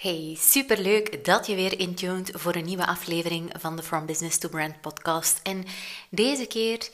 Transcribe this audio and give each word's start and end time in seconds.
Hey, 0.00 0.36
superleuk 0.38 1.24
dat 1.24 1.46
je 1.46 1.54
weer 1.54 1.78
intuned 1.78 2.30
voor 2.34 2.54
een 2.54 2.64
nieuwe 2.64 2.86
aflevering 2.86 3.52
van 3.58 3.76
de 3.76 3.82
From 3.82 4.06
Business 4.06 4.38
to 4.38 4.48
Brand 4.48 4.80
podcast. 4.80 5.40
En 5.42 5.64
deze 6.10 6.46
keer, 6.46 6.88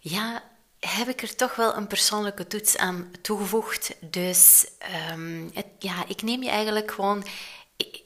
ja, 0.00 0.42
heb 0.80 1.08
ik 1.08 1.22
er 1.22 1.36
toch 1.36 1.56
wel 1.56 1.76
een 1.76 1.86
persoonlijke 1.86 2.46
toets 2.46 2.76
aan 2.76 3.10
toegevoegd. 3.22 3.94
Dus 4.00 4.66
het, 5.52 5.66
ja, 5.78 6.04
ik 6.08 6.22
neem 6.22 6.42
je 6.42 6.48
eigenlijk 6.48 6.90
gewoon 6.90 7.24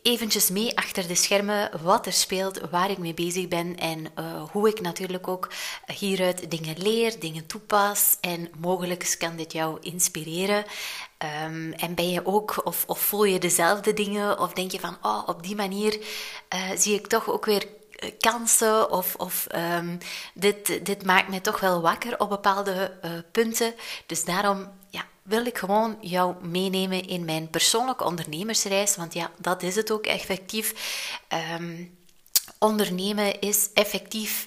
eventjes 0.03 0.51
mee 0.51 0.77
achter 0.77 1.09
de 1.09 1.15
schermen 1.15 1.83
wat 1.83 2.07
er 2.07 2.13
speelt, 2.13 2.61
waar 2.71 2.91
ik 2.91 2.99
mee 2.99 3.15
bezig 3.15 3.49
ben 3.49 3.77
en 3.77 4.07
uh, 4.19 4.43
hoe 4.51 4.69
ik 4.69 4.81
natuurlijk 4.81 5.29
ook 5.29 5.53
hieruit 5.99 6.51
dingen 6.51 6.79
leer, 6.79 7.21
dingen 7.21 7.47
toepas 7.47 8.17
en 8.21 8.51
mogelijk 8.59 9.15
kan 9.19 9.37
dit 9.37 9.53
jou 9.53 9.79
inspireren. 9.81 10.65
Um, 11.23 11.73
en 11.73 11.95
ben 11.95 12.11
je 12.11 12.27
ook, 12.27 12.61
of, 12.65 12.85
of 12.87 13.01
voel 13.01 13.25
je 13.25 13.39
dezelfde 13.39 13.93
dingen, 13.93 14.39
of 14.39 14.53
denk 14.53 14.71
je 14.71 14.81
van, 14.81 14.97
oh, 15.03 15.23
op 15.27 15.43
die 15.43 15.55
manier 15.55 15.99
uh, 16.55 16.71
zie 16.77 16.95
ik 16.95 17.07
toch 17.07 17.29
ook 17.29 17.45
weer 17.45 17.67
eh, 17.99 18.11
kansen 18.19 18.91
of, 18.91 19.15
of 19.15 19.47
um, 19.55 19.99
dit, 20.35 20.87
dit 20.87 21.05
maakt 21.05 21.29
mij 21.29 21.41
toch 21.41 21.61
wel 21.61 21.81
wakker 21.81 22.19
op 22.19 22.29
bepaalde 22.29 22.99
uh, 23.05 23.11
punten. 23.33 23.75
Dus 24.07 24.25
daarom 24.25 24.69
ja, 24.89 25.05
wil 25.23 25.47
ik 25.47 25.59
gewoon 25.59 25.99
jou 26.01 26.35
meenemen 26.45 27.09
in 27.09 27.25
mijn 27.25 27.51
persoonlijke 27.51 28.05
ondernemersreis. 28.05 28.97
Want 28.97 29.15
ja, 29.15 29.31
dat 29.39 29.63
is 29.63 29.77
het 29.77 29.91
ook 29.91 30.07
effectief. 30.07 30.75
Um, 31.55 31.99
ondernemen 32.59 33.41
is 33.41 33.69
effectief 33.75 34.47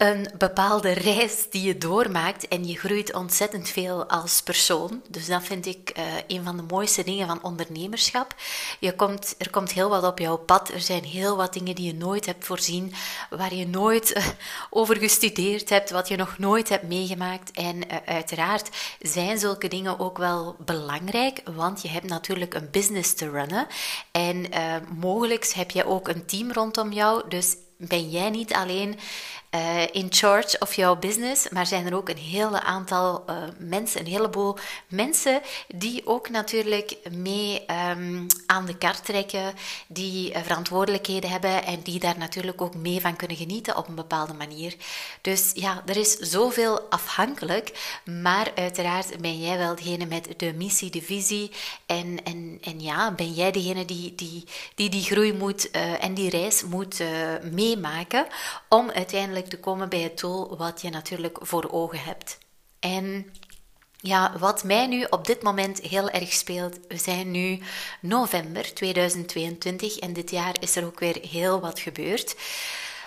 een 0.00 0.28
bepaalde 0.38 0.92
reis 0.92 1.50
die 1.50 1.62
je 1.62 1.78
doormaakt 1.78 2.48
en 2.48 2.66
je 2.66 2.78
groeit 2.78 3.14
ontzettend 3.14 3.68
veel 3.68 4.04
als 4.06 4.42
persoon. 4.42 5.02
Dus 5.08 5.26
dat 5.26 5.42
vind 5.42 5.66
ik 5.66 5.98
uh, 5.98 6.04
een 6.26 6.44
van 6.44 6.56
de 6.56 6.62
mooiste 6.62 7.04
dingen 7.04 7.26
van 7.26 7.42
ondernemerschap. 7.42 8.34
Je 8.78 8.94
komt, 8.94 9.34
er 9.38 9.50
komt 9.50 9.72
heel 9.72 9.88
wat 9.88 10.04
op 10.04 10.18
jouw 10.18 10.36
pad. 10.36 10.68
Er 10.68 10.80
zijn 10.80 11.04
heel 11.04 11.36
wat 11.36 11.52
dingen 11.52 11.74
die 11.74 11.86
je 11.86 11.94
nooit 11.94 12.26
hebt 12.26 12.44
voorzien, 12.44 12.92
waar 13.30 13.54
je 13.54 13.66
nooit 13.66 14.16
uh, 14.16 14.26
over 14.70 14.96
gestudeerd 14.96 15.68
hebt, 15.68 15.90
wat 15.90 16.08
je 16.08 16.16
nog 16.16 16.38
nooit 16.38 16.68
hebt 16.68 16.88
meegemaakt. 16.88 17.50
En 17.50 17.76
uh, 17.76 17.96
uiteraard 18.04 18.68
zijn 19.00 19.38
zulke 19.38 19.68
dingen 19.68 19.98
ook 19.98 20.18
wel 20.18 20.56
belangrijk, 20.58 21.42
want 21.54 21.82
je 21.82 21.88
hebt 21.88 22.08
natuurlijk 22.08 22.54
een 22.54 22.68
business 22.70 23.14
te 23.14 23.30
runnen. 23.30 23.66
En 24.10 24.46
mogelijk 24.94 25.46
heb 25.46 25.70
je 25.70 25.86
ook 25.86 26.08
een 26.08 26.26
team 26.26 26.52
rondom 26.52 26.92
jou. 26.92 27.28
Dus 27.28 27.56
ben 27.80 28.10
jij 28.10 28.30
niet 28.30 28.52
alleen 28.52 28.98
uh, 29.54 29.82
in 29.92 30.06
charge 30.10 30.56
of 30.58 30.74
jouw 30.74 30.96
business, 30.96 31.48
maar 31.48 31.66
zijn 31.66 31.86
er 31.86 31.96
ook 31.96 32.08
een 32.08 32.16
hele 32.16 32.60
aantal 32.60 33.24
uh, 33.30 33.36
mensen, 33.58 34.00
een 34.00 34.06
heleboel 34.06 34.58
mensen 34.88 35.40
die 35.68 36.06
ook 36.06 36.28
natuurlijk 36.28 36.96
mee 37.10 37.64
um, 37.96 38.26
aan 38.46 38.66
de 38.66 38.76
kar 38.78 39.00
trekken, 39.00 39.54
die 39.86 40.30
uh, 40.30 40.38
verantwoordelijkheden 40.42 41.30
hebben 41.30 41.64
en 41.64 41.80
die 41.82 41.98
daar 41.98 42.18
natuurlijk 42.18 42.62
ook 42.62 42.74
mee 42.74 43.00
van 43.00 43.16
kunnen 43.16 43.36
genieten 43.36 43.76
op 43.76 43.88
een 43.88 43.94
bepaalde 43.94 44.34
manier. 44.34 44.74
Dus 45.20 45.50
ja, 45.54 45.82
er 45.86 45.96
is 45.96 46.16
zoveel 46.16 46.80
afhankelijk, 46.80 48.00
maar 48.04 48.52
uiteraard 48.54 49.20
ben 49.20 49.40
jij 49.40 49.58
wel 49.58 49.74
degene 49.74 50.06
met 50.06 50.28
de 50.36 50.52
missie, 50.52 50.90
de 50.90 51.02
visie 51.02 51.50
en, 51.86 52.24
en, 52.24 52.58
en 52.60 52.80
ja, 52.80 53.12
ben 53.12 53.32
jij 53.32 53.50
degene 53.50 53.84
die 53.84 54.14
die, 54.14 54.44
die, 54.74 54.88
die 54.88 55.02
groei 55.02 55.32
moet 55.32 55.70
en 56.00 56.14
die 56.14 56.30
reis 56.30 56.62
moet 56.64 57.02
meemaken 57.76 58.26
om 58.68 58.90
uiteindelijk 58.90 59.46
te 59.46 59.58
komen 59.58 59.88
bij 59.88 60.00
het 60.00 60.18
doel 60.18 60.56
wat 60.56 60.80
je 60.80 60.90
natuurlijk 60.90 61.38
voor 61.40 61.70
ogen 61.70 62.02
hebt. 62.02 62.38
En 62.80 63.32
ja, 63.96 64.32
wat 64.38 64.64
mij 64.64 64.86
nu 64.86 65.06
op 65.10 65.26
dit 65.26 65.42
moment 65.42 65.80
heel 65.80 66.10
erg 66.10 66.32
speelt, 66.32 66.78
we 66.88 66.96
zijn 66.96 67.30
nu 67.30 67.58
november 68.00 68.74
2022 68.74 69.98
en 69.98 70.12
dit 70.12 70.30
jaar 70.30 70.56
is 70.60 70.76
er 70.76 70.84
ook 70.84 71.00
weer 71.00 71.18
heel 71.30 71.60
wat 71.60 71.80
gebeurd. 71.80 72.36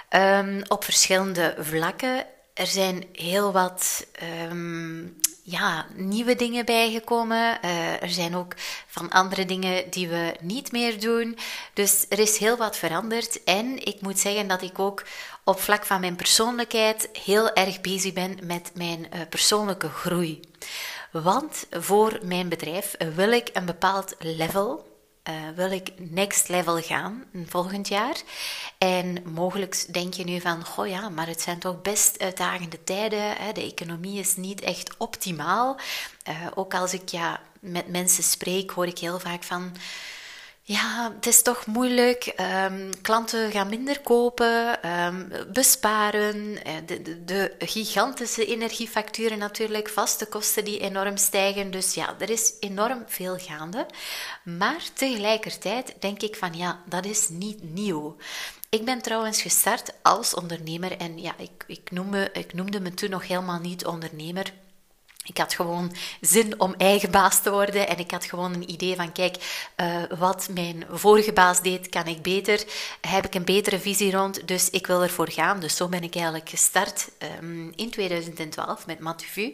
Um, 0.10 0.62
op 0.68 0.84
verschillende 0.84 1.56
vlakken. 1.60 2.26
Er 2.54 2.68
zijn 2.68 3.06
heel 3.12 3.52
wat 3.52 4.06
um, 4.50 5.20
ja, 5.44 5.86
nieuwe 5.96 6.36
dingen 6.36 6.66
bijgekomen. 6.66 7.58
Uh, 7.66 8.02
er 8.02 8.10
zijn 8.10 8.36
ook 8.36 8.54
van 8.88 9.10
andere 9.10 9.46
dingen 9.46 9.90
die 9.90 10.08
we 10.08 10.36
niet 10.42 10.72
meer 10.72 11.00
doen. 11.00 11.38
Dus 11.74 12.06
er 12.10 12.20
is 12.20 12.38
heel 12.38 12.58
wat 12.58 12.78
veranderd. 12.78 13.44
En 13.44 13.86
ik 13.86 14.02
moet 14.02 14.20
zeggen 14.20 14.48
dat 14.48 14.62
ik 14.62 14.80
ook 14.80 15.04
op 15.44 15.60
vlak 15.60 15.86
van 15.86 16.00
mijn 16.00 16.16
persoonlijkheid 16.16 17.10
heel 17.26 17.54
erg 17.54 17.82
bezig 17.82 18.14
ben 18.14 18.38
met 18.44 18.72
mijn 18.74 19.00
uh, 19.00 19.22
persoonlijke 19.30 19.90
groei. 19.90 20.40
Want 21.12 21.66
voor 21.72 22.20
mijn 22.22 22.50
bedrijf 22.50 22.96
wil 23.16 23.32
ik 23.32 23.50
een 23.54 23.66
bepaald 23.66 24.16
level 24.20 24.93
uh, 25.30 25.34
wil 25.56 25.72
ik 25.72 25.92
next 25.98 26.48
level 26.48 26.82
gaan 26.82 27.24
volgend 27.46 27.88
jaar. 27.88 28.16
En 28.78 29.24
mogelijk 29.26 29.94
denk 29.94 30.14
je 30.14 30.24
nu 30.24 30.40
van, 30.40 30.66
goh 30.66 30.88
ja, 30.88 31.10
maar 31.10 31.28
het 31.28 31.42
zijn 31.42 31.60
toch 31.60 31.82
best 31.82 32.20
uitdagende 32.20 32.84
tijden. 32.84 33.36
Hè? 33.36 33.52
De 33.52 33.64
economie 33.64 34.20
is 34.20 34.36
niet 34.36 34.62
echt 34.62 34.98
optimaal. 34.98 35.80
Uh, 36.30 36.36
ook 36.56 36.74
als 36.74 36.94
ik 36.94 37.10
ja, 37.10 37.42
met 37.60 37.88
mensen 37.88 38.24
spreek, 38.24 38.72
hoor 38.72 38.88
ik 38.88 39.00
heel 39.00 39.20
vaak 39.20 39.44
van 39.44 39.76
ja, 40.66 41.12
het 41.16 41.26
is 41.26 41.42
toch 41.42 41.66
moeilijk. 41.66 42.34
Um, 42.72 42.90
klanten 43.02 43.52
gaan 43.52 43.70
minder 43.70 44.02
kopen, 44.02 44.90
um, 44.90 45.32
besparen. 45.54 46.64
Eh, 46.64 46.74
de, 46.86 47.02
de, 47.02 47.24
de, 47.24 47.56
gigantische 47.60 48.46
energiefacturen 48.46 49.38
natuurlijk, 49.38 49.90
vaste 49.90 50.26
kosten 50.26 50.66
die 50.66 50.80
enorm 50.80 51.18
stijgen. 51.18 51.72
Dus 51.72 51.94
ja, 51.94 52.16
er 52.20 52.30
is 52.30 52.54
enorm 52.60 53.04
veel 53.08 53.38
gaande. 53.38 53.86
Maar 54.44 54.84
tegelijkertijd 54.94 55.96
denk 56.00 56.22
ik 56.22 56.36
van 56.36 56.54
ja, 56.54 56.82
dat 56.86 57.06
is 57.06 57.30
niet 57.30 57.64
nieuw. 57.64 58.16
Ik 58.70 58.86
ben 58.86 59.02
trouwens 59.02 59.42
gestart 59.42 59.94
als 60.02 60.34
ondernemer 60.34 60.98
en 60.98 61.20
ja, 61.22 61.34
ik, 61.38 61.64
ik, 61.68 61.90
ik 62.34 62.54
noemde 62.54 62.80
me 62.80 62.94
toen 62.94 63.10
nog 63.10 63.28
helemaal 63.28 63.60
niet 63.60 63.86
ondernemer. 63.86 64.54
Ik 65.26 65.38
had 65.38 65.54
gewoon 65.54 65.96
zin 66.22 66.60
om 66.60 66.74
eigen 66.78 67.12
baas 67.12 67.42
te 67.42 67.52
worden 67.52 67.88
en 67.88 67.98
ik 67.98 68.12
had 68.12 68.26
gewoon 68.26 68.54
een 68.54 68.70
idee 68.70 68.96
van, 68.96 69.12
kijk, 69.12 69.68
uh, 69.78 70.04
wat 70.20 70.50
mijn 70.54 70.86
vorige 70.90 71.34
baas 71.34 71.62
deed, 71.62 71.90
kan 71.90 72.08
ik 72.08 72.22
beter. 72.22 72.64
Heb 73.02 73.26
ik 73.26 73.34
een 73.34 73.46
betere 73.46 73.80
visie 73.80 74.12
rond, 74.12 74.48
dus 74.48 74.70
ik 74.70 74.88
wil 74.88 75.02
ervoor 75.02 75.32
gaan. 75.32 75.60
Dus 75.60 75.76
zo 75.76 75.88
ben 75.88 76.04
ik 76.04 76.16
eigenlijk 76.16 76.50
gestart 76.50 77.10
um, 77.42 77.72
in 77.76 77.90
2012 77.90 78.86
met 78.86 79.00
Matuvu. 79.00 79.54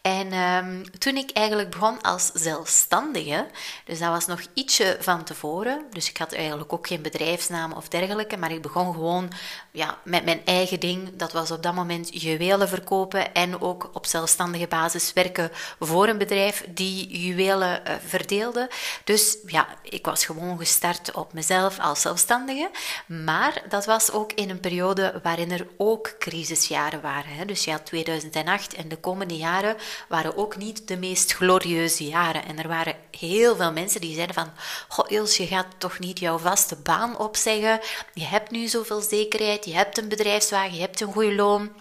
En 0.00 0.32
um, 0.32 0.90
toen 0.98 1.16
ik 1.16 1.30
eigenlijk 1.30 1.70
begon 1.70 2.00
als 2.00 2.30
zelfstandige, 2.34 3.46
dus 3.84 3.98
dat 3.98 4.08
was 4.08 4.26
nog 4.26 4.40
ietsje 4.54 4.96
van 5.00 5.24
tevoren, 5.24 5.84
dus 5.92 6.08
ik 6.08 6.16
had 6.16 6.32
eigenlijk 6.32 6.72
ook 6.72 6.86
geen 6.86 7.02
bedrijfsnaam 7.02 7.72
of 7.72 7.88
dergelijke, 7.88 8.36
maar 8.36 8.52
ik 8.52 8.62
begon 8.62 8.92
gewoon 8.92 9.32
ja, 9.70 9.98
met 10.04 10.24
mijn 10.24 10.44
eigen 10.44 10.80
ding. 10.80 11.16
Dat 11.16 11.32
was 11.32 11.50
op 11.50 11.62
dat 11.62 11.74
moment 11.74 12.22
juwelen 12.22 12.68
verkopen 12.68 13.34
en 13.34 13.60
ook 13.60 13.90
op 13.92 14.06
zelfstandige 14.06 14.66
basis 14.66 14.99
werken 15.12 15.50
voor 15.78 16.08
een 16.08 16.18
bedrijf 16.18 16.64
die 16.68 17.18
juwelen 17.18 17.82
uh, 17.86 17.94
verdeelde. 18.06 18.70
Dus 19.04 19.36
ja, 19.46 19.68
ik 19.82 20.04
was 20.04 20.24
gewoon 20.24 20.58
gestart 20.58 21.12
op 21.12 21.32
mezelf 21.32 21.78
als 21.78 22.00
zelfstandige. 22.00 22.70
Maar 23.06 23.62
dat 23.68 23.86
was 23.86 24.10
ook 24.10 24.32
in 24.32 24.50
een 24.50 24.60
periode 24.60 25.20
waarin 25.22 25.50
er 25.50 25.66
ook 25.76 26.14
crisisjaren 26.18 27.00
waren. 27.00 27.32
Hè. 27.32 27.44
Dus 27.44 27.64
ja, 27.64 27.78
2008 27.78 28.74
en 28.74 28.88
de 28.88 28.96
komende 28.96 29.36
jaren 29.36 29.76
waren 30.08 30.36
ook 30.36 30.56
niet 30.56 30.88
de 30.88 30.96
meest 30.96 31.32
glorieuze 31.32 32.04
jaren. 32.04 32.44
En 32.44 32.58
er 32.58 32.68
waren 32.68 32.96
heel 33.18 33.56
veel 33.56 33.72
mensen 33.72 34.00
die 34.00 34.14
zeiden 34.14 34.34
van... 34.34 34.50
Goh, 34.88 35.10
Ils, 35.10 35.36
je 35.36 35.46
gaat 35.46 35.66
toch 35.78 35.98
niet 35.98 36.18
jouw 36.18 36.38
vaste 36.38 36.76
baan 36.76 37.18
opzeggen? 37.18 37.80
Je 38.14 38.24
hebt 38.24 38.50
nu 38.50 38.66
zoveel 38.66 39.00
zekerheid, 39.00 39.64
je 39.64 39.74
hebt 39.74 39.98
een 39.98 40.08
bedrijfswagen, 40.08 40.74
je 40.74 40.80
hebt 40.80 41.00
een 41.00 41.12
goede 41.12 41.34
loon... 41.34 41.72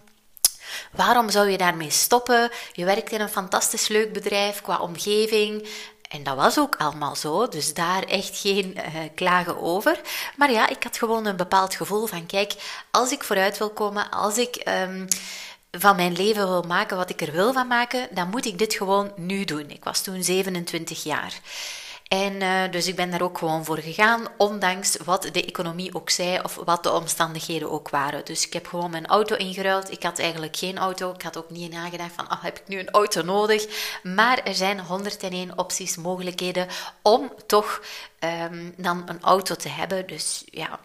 Waarom 0.92 1.30
zou 1.30 1.50
je 1.50 1.58
daarmee 1.58 1.90
stoppen? 1.90 2.52
Je 2.74 2.86
werkt 2.86 3.12
in 3.12 3.22
een 3.22 3.30
fantastisch 3.30 3.88
leuk 3.88 4.14
bedrijf 4.14 4.62
qua 4.62 4.78
omgeving. 4.80 5.68
En 6.10 6.24
dat 6.24 6.36
was 6.36 6.60
ook 6.60 6.76
allemaal 6.76 7.16
zo, 7.16 7.48
dus 7.48 7.74
daar 7.74 8.04
echt 8.04 8.38
geen 8.38 8.78
uh, 8.78 8.84
klagen 9.16 9.62
over. 9.62 10.02
Maar 10.36 10.52
ja, 10.52 10.70
ik 10.70 10.84
had 10.84 10.98
gewoon 10.98 11.26
een 11.26 11.36
bepaald 11.36 11.76
gevoel 11.76 12.06
van: 12.06 12.26
kijk, 12.26 12.54
als 12.92 13.12
ik 13.12 13.24
vooruit 13.24 13.58
wil 13.58 13.70
komen, 13.70 14.10
als 14.10 14.38
ik. 14.38 14.64
Um, 14.68 15.08
van 15.72 15.96
mijn 15.96 16.14
leven 16.14 16.48
wil 16.48 16.62
maken 16.62 16.98
wat 16.98 17.10
ik 17.10 17.22
er 17.22 17.32
wil 17.32 17.54
van 17.54 17.68
maken, 17.68 18.08
dan 18.12 18.30
moet 18.30 18.46
ik 18.46 18.58
dit 18.58 18.74
gewoon 18.74 19.12
nu 19.16 19.46
doen. 19.46 19.70
Ik 19.70 19.84
was 19.84 20.02
toen 20.02 20.24
27 20.24 21.04
jaar. 21.04 21.34
En 22.10 22.42
uh, 22.42 22.72
dus 22.72 22.88
ik 22.88 22.96
ben 22.96 23.12
daar 23.12 23.22
ook 23.22 23.38
gewoon 23.38 23.66
voor 23.66 23.78
gegaan, 23.78 24.28
ondanks 24.38 24.98
wat 24.98 25.30
de 25.32 25.46
economie 25.46 25.96
ook 25.96 26.10
zei 26.10 26.40
of 26.44 26.56
wat 26.56 26.84
de 26.84 26.92
omstandigheden 26.92 27.72
ook 27.72 27.90
waren. 27.90 28.26
Dus 28.26 28.46
ik 28.46 28.54
heb 28.54 28.68
gewoon 28.68 28.92
mijn 28.92 29.08
auto 29.08 29.36
ingeruild. 29.36 29.92
Ik 29.92 30.04
had 30.04 30.20
eigenlijk 30.20 30.58
geen 30.58 30.78
auto. 30.78 31.12
Ik 31.12 31.22
had 31.22 31.38
ook 31.38 31.50
niet 31.50 31.72
nagedacht 31.72 32.14
van, 32.16 32.32
oh, 32.32 32.44
heb 32.44 32.58
ik 32.58 32.68
nu 32.68 32.80
een 32.80 32.90
auto 32.90 33.22
nodig? 33.22 33.66
Maar 34.04 34.38
er 34.44 34.56
zijn 34.56 34.80
101 34.80 35.58
opties, 35.58 35.98
mogelijkheden 35.98 36.68
om 37.02 37.34
toch 37.46 37.82
um, 38.20 38.74
dan 38.78 39.04
een 39.06 39.22
auto 39.22 39.56
te 39.56 39.70
hebben. 39.70 40.08
Dus 40.08 40.44
ja, 40.52 40.80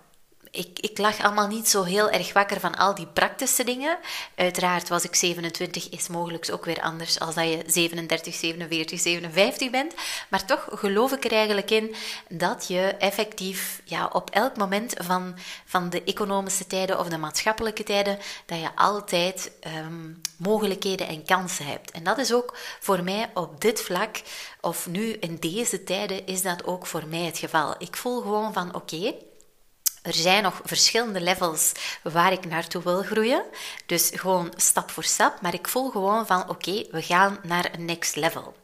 ik, 0.54 0.78
ik 0.80 0.98
lag 0.98 1.20
allemaal 1.22 1.46
niet 1.46 1.68
zo 1.68 1.82
heel 1.82 2.10
erg 2.10 2.32
wakker 2.32 2.60
van 2.60 2.74
al 2.74 2.94
die 2.94 3.06
praktische 3.06 3.64
dingen. 3.64 3.98
Uiteraard 4.34 4.88
was 4.88 5.04
ik 5.04 5.14
27, 5.14 5.88
is 5.88 6.08
mogelijk 6.08 6.48
ook 6.52 6.64
weer 6.64 6.80
anders 6.80 7.20
als 7.20 7.34
dat 7.34 7.48
je 7.48 7.62
37, 7.66 8.34
47, 8.34 9.00
57 9.00 9.70
bent. 9.70 9.94
Maar 10.28 10.44
toch 10.44 10.66
geloof 10.70 11.12
ik 11.12 11.24
er 11.24 11.32
eigenlijk 11.32 11.70
in 11.70 11.94
dat 12.28 12.66
je 12.68 12.80
effectief 12.98 13.80
ja, 13.84 14.10
op 14.12 14.30
elk 14.30 14.56
moment 14.56 14.94
van, 14.98 15.34
van 15.64 15.90
de 15.90 16.02
economische 16.04 16.66
tijden 16.66 16.98
of 16.98 17.08
de 17.08 17.18
maatschappelijke 17.18 17.82
tijden, 17.82 18.18
dat 18.46 18.60
je 18.60 18.76
altijd 18.76 19.52
um, 19.86 20.20
mogelijkheden 20.36 21.08
en 21.08 21.24
kansen 21.24 21.66
hebt. 21.66 21.90
En 21.90 22.04
dat 22.04 22.18
is 22.18 22.32
ook 22.32 22.56
voor 22.80 23.02
mij 23.02 23.30
op 23.34 23.60
dit 23.60 23.82
vlak, 23.82 24.22
of 24.60 24.86
nu 24.86 25.12
in 25.12 25.36
deze 25.40 25.84
tijden, 25.84 26.26
is 26.26 26.42
dat 26.42 26.64
ook 26.64 26.86
voor 26.86 27.06
mij 27.06 27.24
het 27.24 27.38
geval. 27.38 27.74
Ik 27.78 27.96
voel 27.96 28.20
gewoon 28.20 28.52
van 28.52 28.74
oké. 28.74 29.14
Er 30.04 30.14
zijn 30.14 30.42
nog 30.42 30.60
verschillende 30.64 31.20
levels 31.20 31.72
waar 32.02 32.32
ik 32.32 32.46
naartoe 32.46 32.82
wil 32.82 33.02
groeien. 33.02 33.42
Dus 33.86 34.10
gewoon 34.14 34.52
stap 34.56 34.90
voor 34.90 35.04
stap. 35.04 35.40
Maar 35.40 35.54
ik 35.54 35.68
voel 35.68 35.90
gewoon 35.90 36.26
van 36.26 36.48
oké, 36.48 36.84
we 36.90 37.02
gaan 37.02 37.38
naar 37.42 37.70
een 37.72 37.84
next 37.84 38.16
level. 38.16 38.54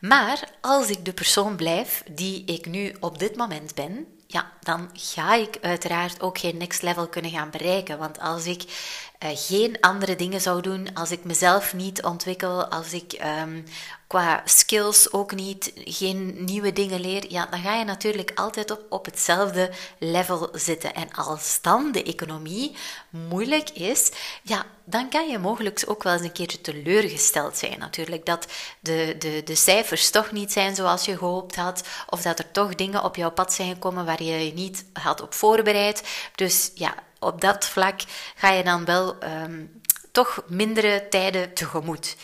Maar 0.00 0.48
als 0.60 0.88
ik 0.88 1.04
de 1.04 1.12
persoon 1.12 1.56
blijf 1.56 2.02
die 2.10 2.44
ik 2.44 2.66
nu 2.66 2.96
op 3.00 3.18
dit 3.18 3.36
moment 3.36 3.74
ben, 3.74 4.06
ja, 4.26 4.52
dan 4.60 4.90
ga 4.92 5.34
ik 5.34 5.58
uiteraard 5.60 6.20
ook 6.20 6.38
geen 6.38 6.56
next 6.56 6.82
level 6.82 7.08
kunnen 7.08 7.30
gaan 7.30 7.50
bereiken. 7.50 7.98
Want 7.98 8.18
als 8.18 8.46
ik 8.46 8.62
uh, 8.62 9.30
geen 9.34 9.80
andere 9.80 10.16
dingen 10.16 10.40
zou 10.40 10.60
doen, 10.60 10.94
als 10.94 11.10
ik 11.10 11.24
mezelf 11.24 11.74
niet 11.74 12.02
ontwikkel, 12.02 12.66
als 12.66 12.92
ik 12.92 13.20
um, 13.42 13.64
qua 14.14 14.42
skills 14.44 15.12
ook 15.12 15.34
niet 15.34 15.72
geen 15.84 16.44
nieuwe 16.44 16.72
dingen 16.72 17.00
leer, 17.00 17.24
ja, 17.28 17.46
dan 17.46 17.60
ga 17.60 17.74
je 17.74 17.84
natuurlijk 17.84 18.32
altijd 18.34 18.70
op, 18.70 18.80
op 18.88 19.04
hetzelfde 19.04 19.70
level 19.98 20.48
zitten. 20.52 20.94
En 20.94 21.12
als 21.12 21.58
dan 21.62 21.92
de 21.92 22.02
economie 22.02 22.76
moeilijk 23.10 23.70
is, 23.70 24.10
ja, 24.42 24.64
dan 24.84 25.08
kan 25.08 25.28
je 25.28 25.38
mogelijk 25.38 25.82
ook 25.86 26.02
wel 26.02 26.12
eens 26.12 26.22
een 26.22 26.32
keertje 26.32 26.60
teleurgesteld 26.60 27.56
zijn. 27.56 27.78
Natuurlijk 27.78 28.26
dat 28.26 28.46
de, 28.80 29.16
de, 29.18 29.42
de 29.44 29.54
cijfers 29.54 30.10
toch 30.10 30.32
niet 30.32 30.52
zijn 30.52 30.74
zoals 30.74 31.04
je 31.04 31.16
gehoopt 31.16 31.56
had, 31.56 31.82
of 32.08 32.22
dat 32.22 32.38
er 32.38 32.50
toch 32.50 32.74
dingen 32.74 33.04
op 33.04 33.16
jouw 33.16 33.30
pad 33.30 33.52
zijn 33.52 33.72
gekomen 33.72 34.04
waar 34.04 34.22
je 34.22 34.44
je 34.44 34.52
niet 34.52 34.84
had 34.92 35.20
op 35.22 35.34
voorbereid. 35.34 36.02
Dus 36.34 36.70
ja, 36.74 36.94
op 37.18 37.40
dat 37.40 37.64
vlak 37.64 38.00
ga 38.34 38.50
je 38.50 38.64
dan 38.64 38.84
wel 38.84 39.16
um, 39.24 39.82
toch 40.14 40.42
mindere 40.46 41.06
tijden 41.10 41.54
tegemoet. 41.54 42.16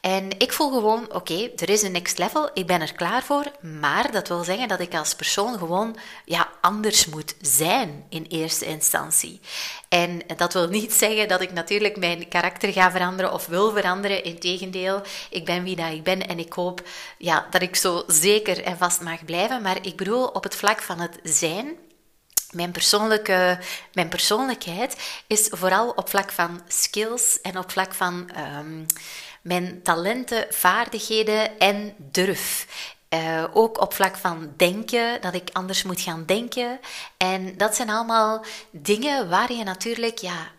En 0.00 0.38
ik 0.38 0.52
voel 0.52 0.72
gewoon, 0.72 1.14
oké, 1.14 1.50
er 1.56 1.68
is 1.68 1.82
een 1.82 1.92
next 1.92 2.18
level, 2.18 2.50
ik 2.54 2.66
ben 2.66 2.80
er 2.80 2.92
klaar 2.92 3.22
voor, 3.22 3.44
maar 3.60 4.12
dat 4.12 4.28
wil 4.28 4.44
zeggen 4.44 4.68
dat 4.68 4.80
ik 4.80 4.94
als 4.94 5.14
persoon 5.14 5.58
gewoon 5.58 5.96
ja, 6.24 6.48
anders 6.60 7.06
moet 7.06 7.34
zijn 7.40 8.04
in 8.08 8.26
eerste 8.28 8.64
instantie. 8.64 9.40
En 9.88 10.20
dat 10.36 10.52
wil 10.52 10.68
niet 10.68 10.92
zeggen 11.04 11.28
dat 11.28 11.40
ik 11.40 11.52
natuurlijk 11.52 11.96
mijn 11.96 12.28
karakter 12.28 12.72
ga 12.72 12.90
veranderen 12.90 13.32
of 13.32 13.46
wil 13.46 13.72
veranderen. 13.72 14.24
Integendeel, 14.24 15.02
ik 15.30 15.44
ben 15.44 15.62
wie 15.62 15.76
dat 15.76 15.92
ik 15.92 16.02
ben 16.02 16.26
en 16.26 16.38
ik 16.38 16.52
hoop 16.52 16.82
ja, 17.18 17.46
dat 17.50 17.62
ik 17.62 17.76
zo 17.76 18.02
zeker 18.06 18.62
en 18.62 18.78
vast 18.78 19.00
mag 19.00 19.24
blijven. 19.24 19.62
Maar 19.62 19.78
ik 19.82 19.96
bedoel 19.96 20.26
op 20.26 20.42
het 20.42 20.56
vlak 20.56 20.82
van 20.82 21.00
het 21.00 21.18
zijn, 21.22 21.76
mijn, 22.52 22.70
persoonlijke, 22.70 23.58
mijn 23.92 24.08
persoonlijkheid 24.08 24.96
is 25.26 25.48
vooral 25.50 25.90
op 25.90 26.08
vlak 26.08 26.32
van 26.32 26.62
skills 26.68 27.40
en 27.40 27.58
op 27.58 27.70
vlak 27.70 27.94
van 27.94 28.30
um, 28.58 28.86
mijn 29.42 29.82
talenten, 29.82 30.46
vaardigheden 30.50 31.58
en 31.58 31.94
durf. 31.96 32.66
Uh, 33.14 33.44
ook 33.52 33.80
op 33.80 33.94
vlak 33.94 34.16
van 34.16 34.52
denken, 34.56 35.20
dat 35.20 35.34
ik 35.34 35.48
anders 35.52 35.82
moet 35.82 36.00
gaan 36.00 36.24
denken. 36.26 36.80
En 37.16 37.56
dat 37.56 37.76
zijn 37.76 37.90
allemaal 37.90 38.44
dingen 38.70 39.28
waar 39.28 39.52
je 39.52 39.64
natuurlijk 39.64 40.18
ja, 40.18 40.50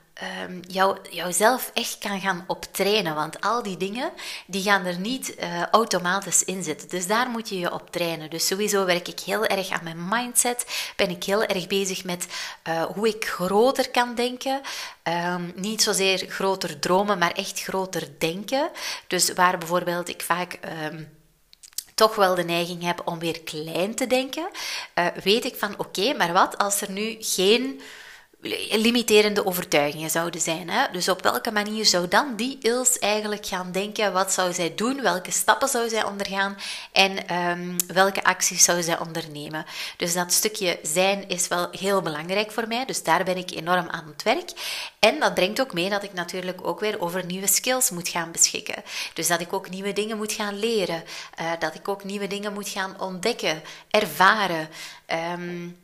um, 0.43 0.59
jou, 0.67 0.97
jouzelf 1.09 1.71
echt 1.73 1.97
kan 1.97 2.19
gaan 2.19 2.43
optrainen. 2.47 3.15
Want 3.15 3.41
al 3.41 3.63
die 3.63 3.77
dingen, 3.77 4.11
die 4.47 4.63
gaan 4.63 4.85
er 4.85 4.99
niet 4.99 5.35
uh, 5.39 5.65
automatisch 5.65 6.43
in 6.43 6.63
zitten. 6.63 6.89
Dus 6.89 7.07
daar 7.07 7.29
moet 7.29 7.49
je 7.49 7.59
je 7.59 7.73
op 7.73 7.91
trainen. 7.91 8.29
Dus 8.29 8.47
sowieso 8.47 8.85
werk 8.85 9.07
ik 9.07 9.19
heel 9.19 9.45
erg 9.45 9.69
aan 9.69 9.83
mijn 9.83 10.07
mindset. 10.09 10.65
Ben 10.95 11.09
ik 11.09 11.23
heel 11.23 11.43
erg 11.43 11.67
bezig 11.67 12.03
met 12.03 12.27
uh, 12.67 12.83
hoe 12.83 13.07
ik 13.07 13.25
groter 13.25 13.89
kan 13.89 14.15
denken. 14.15 14.61
Um, 15.03 15.53
niet 15.55 15.83
zozeer 15.83 16.25
groter 16.27 16.79
dromen, 16.79 17.17
maar 17.17 17.31
echt 17.31 17.61
groter 17.61 18.07
denken. 18.17 18.69
Dus 19.07 19.33
waar 19.33 19.57
bijvoorbeeld 19.57 20.09
ik 20.09 20.21
vaak... 20.21 20.59
Um, 20.91 21.17
toch 21.95 22.15
wel 22.15 22.35
de 22.35 22.43
neiging 22.43 22.83
heb 22.83 23.01
om 23.05 23.19
weer 23.19 23.41
klein 23.41 23.95
te 23.95 24.07
denken, 24.07 24.49
uh, 24.95 25.05
weet 25.23 25.45
ik 25.45 25.55
van 25.55 25.73
oké, 25.77 26.13
maar 26.13 26.33
wat 26.33 26.57
als 26.57 26.81
er 26.81 26.91
nu 26.91 27.17
geen 27.19 27.81
limiterende 28.41 29.45
overtuigingen 29.45 30.09
zouden 30.09 30.41
zijn. 30.41 30.69
Hè? 30.69 30.91
Dus 30.91 31.09
op 31.09 31.21
welke 31.21 31.51
manier 31.51 31.85
zou 31.85 32.07
dan 32.07 32.35
die 32.35 32.57
Ils 32.61 32.99
eigenlijk 32.99 33.45
gaan 33.45 33.71
denken? 33.71 34.13
Wat 34.13 34.31
zou 34.31 34.53
zij 34.53 34.75
doen? 34.75 35.01
Welke 35.01 35.31
stappen 35.31 35.67
zou 35.67 35.89
zij 35.89 36.03
ondergaan? 36.03 36.57
En 36.91 37.35
um, 37.35 37.75
welke 37.87 38.23
acties 38.23 38.63
zou 38.63 38.81
zij 38.81 38.99
ondernemen? 38.99 39.65
Dus 39.97 40.13
dat 40.13 40.33
stukje 40.33 40.79
zijn 40.81 41.27
is 41.27 41.47
wel 41.47 41.67
heel 41.71 42.01
belangrijk 42.01 42.51
voor 42.51 42.67
mij. 42.67 42.85
Dus 42.85 43.03
daar 43.03 43.23
ben 43.23 43.37
ik 43.37 43.51
enorm 43.51 43.89
aan 43.89 44.07
het 44.07 44.23
werk. 44.23 44.51
En 44.99 45.19
dat 45.19 45.33
brengt 45.33 45.61
ook 45.61 45.73
mee 45.73 45.89
dat 45.89 46.03
ik 46.03 46.13
natuurlijk 46.13 46.67
ook 46.67 46.79
weer 46.79 47.01
over 47.01 47.25
nieuwe 47.25 47.47
skills 47.47 47.89
moet 47.89 48.07
gaan 48.07 48.31
beschikken. 48.31 48.83
Dus 49.13 49.27
dat 49.27 49.39
ik 49.39 49.53
ook 49.53 49.69
nieuwe 49.69 49.93
dingen 49.93 50.17
moet 50.17 50.31
gaan 50.31 50.59
leren. 50.59 51.03
Uh, 51.41 51.51
dat 51.59 51.75
ik 51.75 51.87
ook 51.87 52.03
nieuwe 52.03 52.27
dingen 52.27 52.53
moet 52.53 52.69
gaan 52.69 53.01
ontdekken, 53.01 53.61
ervaren. 53.89 54.69
Um, 55.33 55.77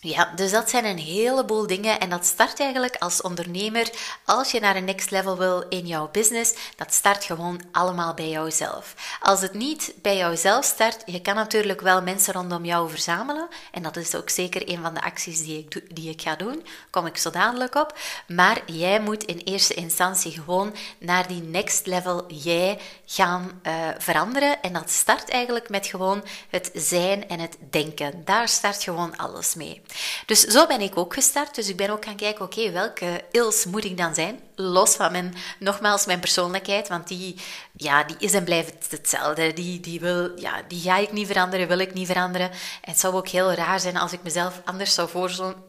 ja, 0.00 0.32
dus 0.34 0.50
dat 0.50 0.70
zijn 0.70 0.84
een 0.84 0.98
heleboel 0.98 1.66
dingen 1.66 2.00
en 2.00 2.10
dat 2.10 2.26
start 2.26 2.60
eigenlijk 2.60 2.96
als 2.96 3.22
ondernemer, 3.22 3.90
als 4.24 4.50
je 4.50 4.60
naar 4.60 4.76
een 4.76 4.84
next 4.84 5.10
level 5.10 5.36
wil 5.38 5.64
in 5.68 5.86
jouw 5.86 6.08
business, 6.12 6.54
dat 6.76 6.94
start 6.94 7.24
gewoon 7.24 7.60
allemaal 7.72 8.14
bij 8.14 8.28
jouzelf. 8.28 8.94
Als 9.20 9.40
het 9.40 9.54
niet 9.54 9.94
bij 10.02 10.16
jouzelf 10.16 10.64
start, 10.64 11.02
je 11.06 11.20
kan 11.22 11.34
natuurlijk 11.34 11.80
wel 11.80 12.02
mensen 12.02 12.32
rondom 12.32 12.64
jou 12.64 12.90
verzamelen 12.90 13.48
en 13.72 13.82
dat 13.82 13.96
is 13.96 14.14
ook 14.14 14.30
zeker 14.30 14.70
een 14.70 14.82
van 14.82 14.94
de 14.94 15.02
acties 15.02 15.44
die 15.44 15.58
ik, 15.58 15.94
die 15.94 16.10
ik 16.10 16.22
ga 16.22 16.36
doen, 16.36 16.66
kom 16.90 17.06
ik 17.06 17.16
zo 17.16 17.30
dadelijk 17.30 17.74
op, 17.74 17.98
maar 18.28 18.62
jij 18.66 19.00
moet 19.00 19.24
in 19.24 19.38
eerste 19.38 19.74
instantie 19.74 20.32
gewoon 20.32 20.74
naar 20.98 21.26
die 21.28 21.42
next 21.42 21.86
level 21.86 22.24
jij 22.28 22.78
gaan 23.06 23.60
uh, 23.62 23.88
veranderen 23.98 24.62
en 24.62 24.72
dat 24.72 24.90
start 24.90 25.30
eigenlijk 25.30 25.68
met 25.68 25.86
gewoon 25.86 26.24
het 26.50 26.70
zijn 26.74 27.28
en 27.28 27.40
het 27.40 27.56
denken. 27.70 28.24
Daar 28.24 28.48
start 28.48 28.82
gewoon 28.82 29.16
alles 29.16 29.54
mee. 29.54 29.82
Dus 30.26 30.40
zo 30.40 30.66
ben 30.66 30.80
ik 30.80 30.96
ook 30.96 31.14
gestart. 31.14 31.54
Dus 31.54 31.68
ik 31.68 31.76
ben 31.76 31.90
ook 31.90 32.04
gaan 32.04 32.16
kijken, 32.16 32.44
oké, 32.44 32.70
welke 32.70 33.24
ils 33.30 33.64
moet 33.64 33.84
ik 33.84 33.96
dan 33.96 34.14
zijn? 34.14 34.40
Los 34.54 34.94
van 34.94 35.12
mijn, 35.12 35.34
nogmaals, 35.58 36.06
mijn 36.06 36.20
persoonlijkheid, 36.20 36.88
want 36.88 37.08
die, 37.08 37.36
ja, 37.72 38.04
die 38.04 38.16
is 38.18 38.32
en 38.32 38.44
blijft 38.44 38.90
hetzelfde. 38.90 39.52
Die, 39.52 39.80
die, 39.80 40.00
wil, 40.00 40.40
ja, 40.40 40.62
die 40.68 40.80
ga 40.80 40.96
ik 40.96 41.12
niet 41.12 41.26
veranderen, 41.26 41.68
wil 41.68 41.78
ik 41.78 41.94
niet 41.94 42.06
veranderen. 42.06 42.50
En 42.50 42.90
het 42.90 42.98
zou 42.98 43.14
ook 43.14 43.28
heel 43.28 43.52
raar 43.52 43.80
zijn 43.80 43.96
als 43.96 44.12
ik 44.12 44.22
mezelf 44.22 44.60
anders 44.64 44.94
zou 44.94 45.08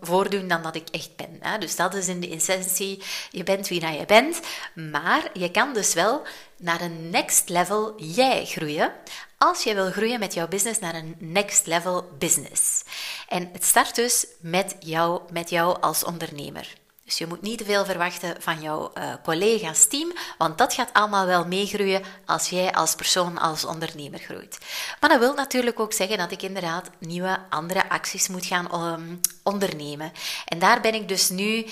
voordoen 0.01 0.47
dan 0.47 0.63
dat 0.63 0.75
ik 0.75 0.89
echt 0.91 1.15
ben. 1.15 1.37
Hè? 1.39 1.57
Dus 1.57 1.75
dat 1.75 1.93
is 1.93 2.07
in 2.07 2.19
de 2.19 2.29
essentie, 2.29 3.03
je 3.31 3.43
bent 3.43 3.67
wie 3.67 3.79
dat 3.79 3.93
je 3.93 4.05
bent. 4.05 4.39
Maar 4.73 5.29
je 5.33 5.51
kan 5.51 5.73
dus 5.73 5.93
wel 5.93 6.25
naar 6.57 6.81
een 6.81 7.09
next 7.09 7.49
level 7.49 8.01
jij 8.01 8.45
groeien 8.45 8.93
als 9.37 9.63
je 9.63 9.73
wil 9.73 9.91
groeien 9.91 10.19
met 10.19 10.33
jouw 10.33 10.47
business 10.47 10.79
naar 10.79 10.95
een 10.95 11.15
next 11.19 11.65
level 11.65 12.09
business. 12.17 12.83
En 13.27 13.49
het 13.53 13.65
start 13.65 13.95
dus 13.95 14.27
met 14.39 14.75
jou, 14.79 15.21
met 15.31 15.49
jou 15.49 15.81
als 15.81 16.03
ondernemer. 16.03 16.75
Dus 17.05 17.17
je 17.17 17.27
moet 17.27 17.41
niet 17.41 17.57
te 17.57 17.65
veel 17.65 17.85
verwachten 17.85 18.41
van 18.41 18.61
jouw 18.61 18.91
uh, 18.97 19.13
collega's 19.23 19.87
team, 19.87 20.13
want 20.37 20.57
dat 20.57 20.73
gaat 20.73 20.93
allemaal 20.93 21.25
wel 21.25 21.45
meegroeien 21.45 22.03
als 22.25 22.49
jij 22.49 22.73
als 22.73 22.95
persoon, 22.95 23.37
als 23.37 23.65
ondernemer 23.65 24.19
groeit. 24.19 24.57
Maar 24.99 25.09
dat 25.09 25.19
wil 25.19 25.33
natuurlijk 25.33 25.79
ook 25.79 25.93
zeggen 25.93 26.17
dat 26.17 26.31
ik 26.31 26.41
inderdaad 26.41 26.89
nieuwe, 26.99 27.39
andere 27.49 27.89
acties 27.89 28.27
moet 28.27 28.45
gaan 28.45 28.93
um, 28.93 29.19
ondernemen. 29.43 30.11
En 30.45 30.59
daar 30.59 30.81
ben 30.81 30.93
ik 30.93 31.07
dus 31.07 31.29
nu 31.29 31.65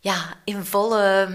ja, 0.00 0.34
in 0.44 0.64
volle 0.64 1.28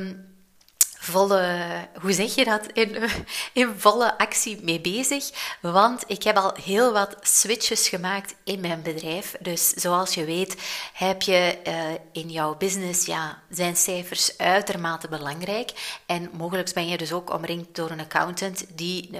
volle, 1.04 1.68
hoe 2.02 2.14
zeg 2.14 2.36
je 2.36 2.46
dat, 2.46 2.66
in, 2.74 3.10
in 3.54 3.74
volle 3.78 4.18
actie 4.18 4.60
mee 4.64 4.82
bezig. 4.82 5.30
Want 5.62 6.04
ik 6.08 6.24
heb 6.24 6.38
al 6.38 6.54
heel 6.64 6.92
wat 6.94 7.16
switches 7.22 7.90
gemaakt 7.90 8.36
in 8.44 8.60
mijn 8.60 8.82
bedrijf. 8.82 9.36
Dus 9.40 9.70
zoals 9.70 10.14
je 10.14 10.26
weet, 10.26 10.56
heb 10.94 11.22
je 11.22 11.58
uh, 11.68 11.74
in 12.12 12.30
jouw 12.30 12.56
business, 12.58 13.06
ja, 13.06 13.42
zijn 13.50 13.76
cijfers 13.76 14.38
uitermate 14.38 15.08
belangrijk. 15.08 16.00
En 16.06 16.30
mogelijk 16.34 16.74
ben 16.74 16.88
je 16.88 16.98
dus 16.98 17.12
ook 17.12 17.34
omringd 17.34 17.76
door 17.76 17.90
een 17.90 18.00
accountant 18.00 18.66
die 18.76 19.10
uh, 19.12 19.20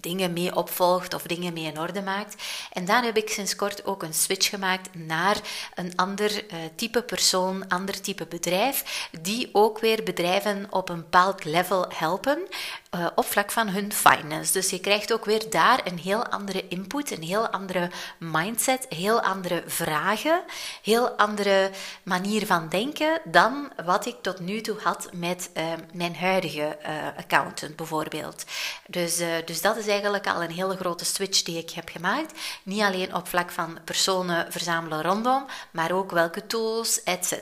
dingen 0.00 0.32
mee 0.32 0.56
opvolgt 0.56 1.14
of 1.14 1.22
dingen 1.22 1.52
mee 1.52 1.64
in 1.64 1.80
orde 1.80 2.02
maakt. 2.02 2.42
En 2.72 2.84
daar 2.84 3.04
heb 3.04 3.16
ik 3.16 3.28
sinds 3.28 3.56
kort 3.56 3.84
ook 3.84 4.02
een 4.02 4.14
switch 4.14 4.48
gemaakt 4.48 4.94
naar 4.94 5.36
een 5.74 5.92
ander 5.96 6.30
uh, 6.30 6.58
type 6.76 7.02
persoon, 7.02 7.68
ander 7.68 8.00
type 8.00 8.26
bedrijf, 8.26 9.08
die 9.20 9.48
ook 9.52 9.78
weer 9.78 10.02
bedrijven 10.02 10.66
op 10.70 10.88
een 10.88 11.03
bepaald 11.04 11.44
level 11.44 11.84
helpen 11.88 12.48
uh, 12.94 13.06
op 13.14 13.24
vlak 13.24 13.50
van 13.50 13.68
hun 13.68 13.92
finance. 13.92 14.52
Dus 14.52 14.70
je 14.70 14.80
krijgt 14.80 15.12
ook 15.12 15.24
weer 15.24 15.50
daar 15.50 15.80
een 15.84 15.98
heel 15.98 16.26
andere 16.26 16.68
input, 16.68 17.10
een 17.10 17.22
heel 17.22 17.48
andere 17.48 17.90
mindset, 18.18 18.86
heel 18.88 19.20
andere 19.20 19.62
vragen, 19.66 20.42
heel 20.82 21.10
andere 21.10 21.70
manier 22.02 22.46
van 22.46 22.68
denken 22.68 23.20
dan 23.24 23.72
wat 23.84 24.06
ik 24.06 24.16
tot 24.20 24.40
nu 24.40 24.60
toe 24.60 24.76
had 24.82 25.08
met 25.12 25.50
uh, 25.56 25.64
mijn 25.92 26.16
huidige 26.16 26.78
uh, 26.82 26.88
accountant 27.16 27.76
bijvoorbeeld. 27.76 28.44
Dus, 28.86 29.20
dus 29.44 29.60
dat 29.60 29.76
is 29.76 29.86
eigenlijk 29.86 30.26
al 30.26 30.42
een 30.42 30.50
hele 30.50 30.76
grote 30.76 31.04
switch 31.04 31.42
die 31.42 31.58
ik 31.58 31.70
heb 31.70 31.88
gemaakt. 31.88 32.38
Niet 32.62 32.82
alleen 32.82 33.14
op 33.14 33.28
vlak 33.28 33.50
van 33.50 33.78
personen 33.84 34.52
verzamelen 34.52 35.02
rondom, 35.02 35.46
maar 35.70 35.92
ook 35.92 36.10
welke 36.10 36.46
tools, 36.46 37.02
etc. 37.02 37.32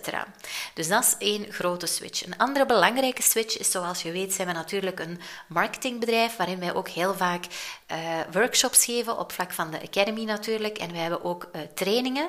Dus 0.74 0.88
dat 0.88 1.04
is 1.04 1.14
één 1.18 1.52
grote 1.52 1.86
switch. 1.86 2.26
Een 2.26 2.38
andere 2.38 2.66
belangrijke 2.66 3.22
switch 3.22 3.58
is, 3.58 3.70
zoals 3.70 4.02
je 4.02 4.12
weet, 4.12 4.32
zijn 4.32 4.48
we 4.48 4.54
natuurlijk 4.54 5.00
een 5.00 5.20
marketingbedrijf 5.48 6.36
waarin 6.36 6.58
wij 6.58 6.74
ook 6.74 6.88
heel 6.88 7.14
vaak 7.14 7.44
uh, 7.92 7.98
workshops 8.32 8.84
geven 8.84 9.18
op 9.18 9.32
vlak 9.32 9.52
van 9.52 9.70
de 9.70 9.82
academy 9.82 10.24
natuurlijk. 10.24 10.78
En 10.78 10.92
wij 10.92 11.00
hebben 11.00 11.24
ook 11.24 11.48
uh, 11.52 11.60
trainingen. 11.74 12.28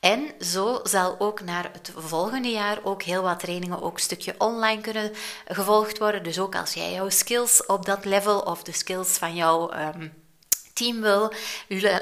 En 0.00 0.30
zo 0.40 0.80
zal 0.82 1.16
ook 1.18 1.40
naar 1.40 1.70
het 1.72 1.92
volgende 1.96 2.50
jaar 2.50 2.78
ook 2.82 3.02
heel 3.02 3.22
wat 3.22 3.40
trainingen 3.40 3.82
ook 3.82 3.94
een 3.94 4.00
stukje 4.00 4.34
online 4.38 4.80
kunnen 4.80 5.12
gevolgd 5.46 5.98
worden. 5.98 6.22
Dus 6.22 6.38
ook 6.38 6.56
als 6.56 6.74
jij 6.74 6.92
jouw 6.92 7.08
skills 7.08 7.66
op 7.66 7.86
dat 7.86 8.04
level 8.04 8.40
of 8.40 8.62
de 8.62 8.72
skills 8.72 9.08
van 9.08 9.34
jouw 9.34 9.72
um, 9.72 10.21
team 10.72 11.00
wil 11.00 11.32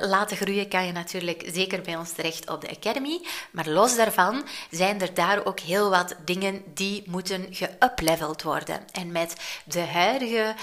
laten 0.00 0.36
groeien, 0.36 0.68
kan 0.68 0.86
je 0.86 0.92
natuurlijk 0.92 1.42
zeker 1.52 1.80
bij 1.82 1.96
ons 1.96 2.12
terecht 2.12 2.50
op 2.50 2.60
de 2.60 2.70
Academy. 2.70 3.20
Maar 3.50 3.68
los 3.68 3.96
daarvan 3.96 4.46
zijn 4.70 5.00
er 5.00 5.14
daar 5.14 5.44
ook 5.44 5.60
heel 5.60 5.90
wat 5.90 6.14
dingen 6.24 6.62
die 6.74 7.02
moeten 7.06 7.46
geupleveld 7.50 8.42
worden. 8.42 8.80
En 8.92 9.12
met 9.12 9.34
de 9.64 9.80
huidige 9.80 10.54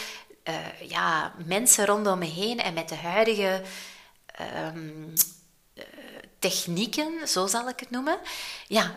uh, 0.44 0.90
ja, 0.90 1.34
mensen 1.46 1.86
rondom 1.86 2.20
me 2.20 2.26
heen 2.26 2.60
en 2.60 2.74
met 2.74 2.90
de 2.90 2.96
huidige 2.96 3.62
um, 4.66 5.14
uh, 5.74 5.84
technieken, 6.40 7.28
zo 7.28 7.48
zal 7.48 7.70
ik 7.70 7.80
het 7.80 7.90
noemen, 7.90 8.20
ja, 8.68 8.96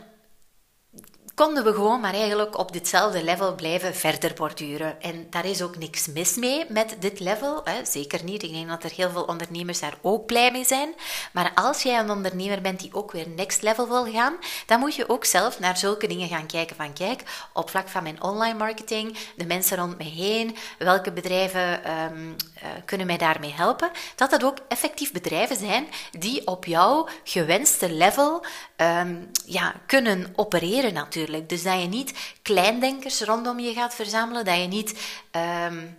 konden 1.46 1.64
we 1.64 1.74
gewoon 1.74 2.00
maar 2.00 2.14
eigenlijk 2.14 2.58
op 2.58 2.72
ditzelfde 2.72 3.24
level 3.24 3.54
blijven 3.54 3.94
verder 3.94 4.34
borduren. 4.34 5.02
En 5.02 5.26
daar 5.30 5.44
is 5.44 5.62
ook 5.62 5.76
niks 5.76 6.06
mis 6.06 6.36
mee 6.36 6.64
met 6.68 6.96
dit 6.98 7.20
level. 7.20 7.60
Hè? 7.64 7.84
Zeker 7.84 8.24
niet. 8.24 8.42
Ik 8.42 8.52
denk 8.52 8.68
dat 8.68 8.84
er 8.84 8.90
heel 8.90 9.10
veel 9.10 9.22
ondernemers 9.22 9.80
daar 9.80 9.94
ook 10.02 10.26
blij 10.26 10.50
mee 10.50 10.64
zijn. 10.64 10.94
Maar 11.32 11.52
als 11.54 11.82
jij 11.82 11.98
een 11.98 12.10
ondernemer 12.10 12.60
bent 12.60 12.80
die 12.80 12.94
ook 12.94 13.12
weer 13.12 13.28
next 13.28 13.62
level 13.62 13.88
wil 13.88 14.12
gaan, 14.12 14.34
dan 14.66 14.80
moet 14.80 14.94
je 14.94 15.08
ook 15.08 15.24
zelf 15.24 15.58
naar 15.58 15.76
zulke 15.76 16.06
dingen 16.06 16.28
gaan 16.28 16.46
kijken. 16.46 16.76
Van 16.76 16.92
kijk, 16.92 17.22
op 17.52 17.70
vlak 17.70 17.88
van 17.88 18.02
mijn 18.02 18.22
online 18.22 18.58
marketing, 18.58 19.16
de 19.36 19.46
mensen 19.46 19.76
rond 19.76 19.98
me 19.98 20.04
heen, 20.04 20.56
welke 20.78 21.12
bedrijven 21.12 21.90
um, 21.90 22.36
uh, 22.62 22.68
kunnen 22.84 23.06
mij 23.06 23.18
daarmee 23.18 23.52
helpen. 23.52 23.90
Dat 24.16 24.30
dat 24.30 24.44
ook 24.44 24.58
effectief 24.68 25.12
bedrijven 25.12 25.56
zijn 25.56 25.86
die 26.18 26.46
op 26.46 26.64
jouw 26.64 27.08
gewenste 27.24 27.92
level 27.92 28.44
um, 28.76 29.30
ja, 29.46 29.74
kunnen 29.86 30.32
opereren 30.36 30.92
natuurlijk. 30.92 31.28
Dus 31.46 31.62
dat 31.62 31.80
je 31.80 31.88
niet 31.88 32.12
kleindenkers 32.42 33.20
rondom 33.20 33.58
je 33.58 33.72
gaat 33.72 33.94
verzamelen, 33.94 34.44
dat 34.44 34.56
je 34.56 34.66
niet 34.66 35.18
um, 35.66 35.96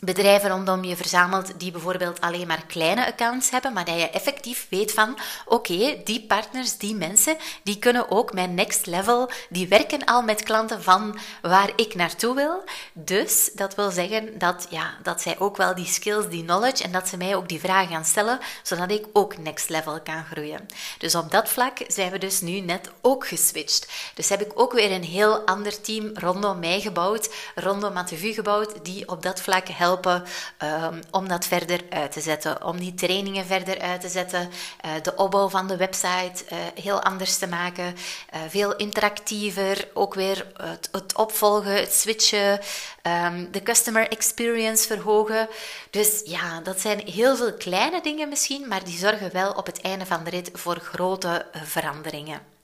bedrijven 0.00 0.50
rondom 0.50 0.84
je 0.84 0.96
verzamelt 0.96 1.60
die 1.60 1.70
bijvoorbeeld 1.70 2.20
alleen 2.20 2.46
maar 2.46 2.64
kleine 2.66 3.06
accounts 3.06 3.50
hebben, 3.50 3.72
maar 3.72 3.84
dat 3.84 3.98
je 3.98 4.10
effectief 4.10 4.66
weet 4.70 4.92
van 4.92 5.18
oké, 5.46 6.00
die 6.04 6.24
partners, 6.26 6.78
die 6.78 6.94
mensen, 6.94 7.36
die 7.62 7.78
kunnen 7.78 8.10
ook 8.10 8.32
mijn 8.32 8.54
next 8.54 8.86
level, 8.86 9.30
die 9.48 9.68
werken 9.68 10.04
al 10.04 10.22
met 10.22 10.42
klanten 10.42 10.82
van 10.82 11.18
waar 11.42 11.70
ik 11.76 11.94
naartoe 11.94 12.34
wil. 12.34 12.62
Dus 12.92 13.50
dat 13.54 13.74
wil 13.74 13.90
zeggen 13.90 14.38
dat, 14.38 14.66
ja, 14.70 14.94
dat 15.02 15.20
zij 15.22 15.38
ook 15.38 15.56
wel 15.56 15.74
die 15.74 15.86
skills, 15.86 16.28
die 16.28 16.44
knowledge 16.44 16.84
en 16.84 16.92
dat 16.92 17.08
ze 17.08 17.16
mij 17.16 17.36
ook 17.36 17.48
die 17.48 17.60
vragen 17.60 17.92
gaan 17.92 18.04
stellen, 18.04 18.38
zodat 18.62 18.90
ik 18.90 19.06
ook 19.12 19.38
next 19.38 19.68
level 19.68 20.00
kan 20.00 20.24
groeien. 20.24 20.66
Dus 20.98 21.14
op 21.14 21.30
dat 21.30 21.48
vlak 21.48 21.78
zijn 21.88 22.10
we 22.10 22.18
dus 22.18 22.40
nu 22.40 22.60
net 22.60 22.90
ook 23.00 23.26
geswitcht. 23.26 23.88
Dus 24.14 24.28
heb 24.28 24.40
ik 24.40 24.52
ook 24.54 24.72
weer 24.72 24.92
een 24.92 25.04
heel 25.04 25.38
ander 25.38 25.80
team 25.80 26.10
rondom 26.14 26.58
mij 26.58 26.80
gebouwd, 26.80 27.34
rondom 27.54 27.92
Matevu 27.92 28.32
gebouwd, 28.32 28.84
die 28.84 29.08
op 29.08 29.22
dat 29.22 29.40
vlak 29.40 29.68
helpen 29.68 29.88
um, 29.98 31.00
om 31.10 31.28
dat 31.28 31.44
verder 31.44 31.80
uit 31.90 32.12
te 32.12 32.20
zetten, 32.20 32.64
om 32.64 32.78
die 32.78 32.94
trainingen 32.94 33.46
verder 33.46 33.80
uit 33.80 34.00
te 34.00 34.08
zetten, 34.08 34.40
uh, 34.40 34.90
de 35.02 35.16
opbouw 35.16 35.48
van 35.48 35.66
de 35.66 35.76
website 35.76 36.44
uh, 36.52 36.58
heel 36.82 37.02
anders 37.02 37.38
te 37.38 37.46
maken, 37.46 37.84
uh, 37.84 38.40
veel 38.48 38.76
interactiever, 38.76 39.88
ook 39.94 40.14
weer 40.14 40.46
het, 40.56 40.88
het 40.92 41.16
opvolgen, 41.16 41.74
het 41.74 41.92
switchen, 41.92 42.60
um, 43.02 43.50
de 43.50 43.62
customer 43.62 44.08
experience 44.08 44.86
verhogen. 44.86 45.48
Dus 45.90 46.22
ja, 46.24 46.60
dat 46.60 46.80
zijn 46.80 46.98
heel 46.98 47.36
veel 47.36 47.54
kleine 47.54 48.02
dingen 48.02 48.28
misschien, 48.28 48.68
maar 48.68 48.84
die 48.84 48.98
zorgen 48.98 49.32
wel 49.32 49.52
op 49.52 49.66
het 49.66 49.80
einde 49.80 50.06
van 50.06 50.24
de 50.24 50.30
rit 50.30 50.50
voor 50.52 50.76
grote 50.76 51.46
veranderingen. 51.52 52.59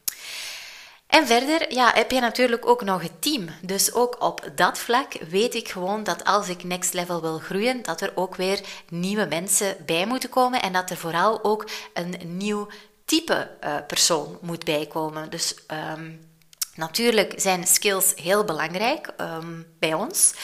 En 1.07 1.27
verder 1.27 1.73
ja, 1.73 1.91
heb 1.95 2.11
je 2.11 2.21
natuurlijk 2.21 2.67
ook 2.67 2.83
nog 2.83 3.03
het 3.03 3.23
team. 3.23 3.49
Dus 3.63 3.93
ook 3.93 4.23
op 4.23 4.51
dat 4.55 4.79
vlak 4.79 5.13
weet 5.29 5.55
ik 5.55 5.69
gewoon 5.69 6.05
dat 6.05 6.25
als 6.25 6.49
ik 6.49 6.65
next 6.65 6.95
level 6.95 7.21
wil 7.21 7.39
groeien, 7.39 7.83
dat 7.83 8.01
er 8.01 8.13
ook 8.15 8.35
weer 8.35 8.61
nieuwe 8.89 9.27
mensen 9.27 9.77
bij 9.87 10.07
moeten 10.07 10.29
komen 10.29 10.63
en 10.63 10.73
dat 10.73 10.91
er 10.91 10.97
vooral 10.97 11.45
ook 11.45 11.69
een 11.95 12.17
nieuw 12.25 12.69
type 13.05 13.51
uh, 13.65 13.77
persoon 13.87 14.39
moet 14.41 14.65
bijkomen. 14.65 15.31
Dus 15.31 15.55
um, 15.97 16.29
natuurlijk 16.75 17.33
zijn 17.37 17.67
skills 17.67 18.13
heel 18.15 18.45
belangrijk 18.45 19.13
um, 19.21 19.67
bij 19.79 19.95
ons. 19.95 20.35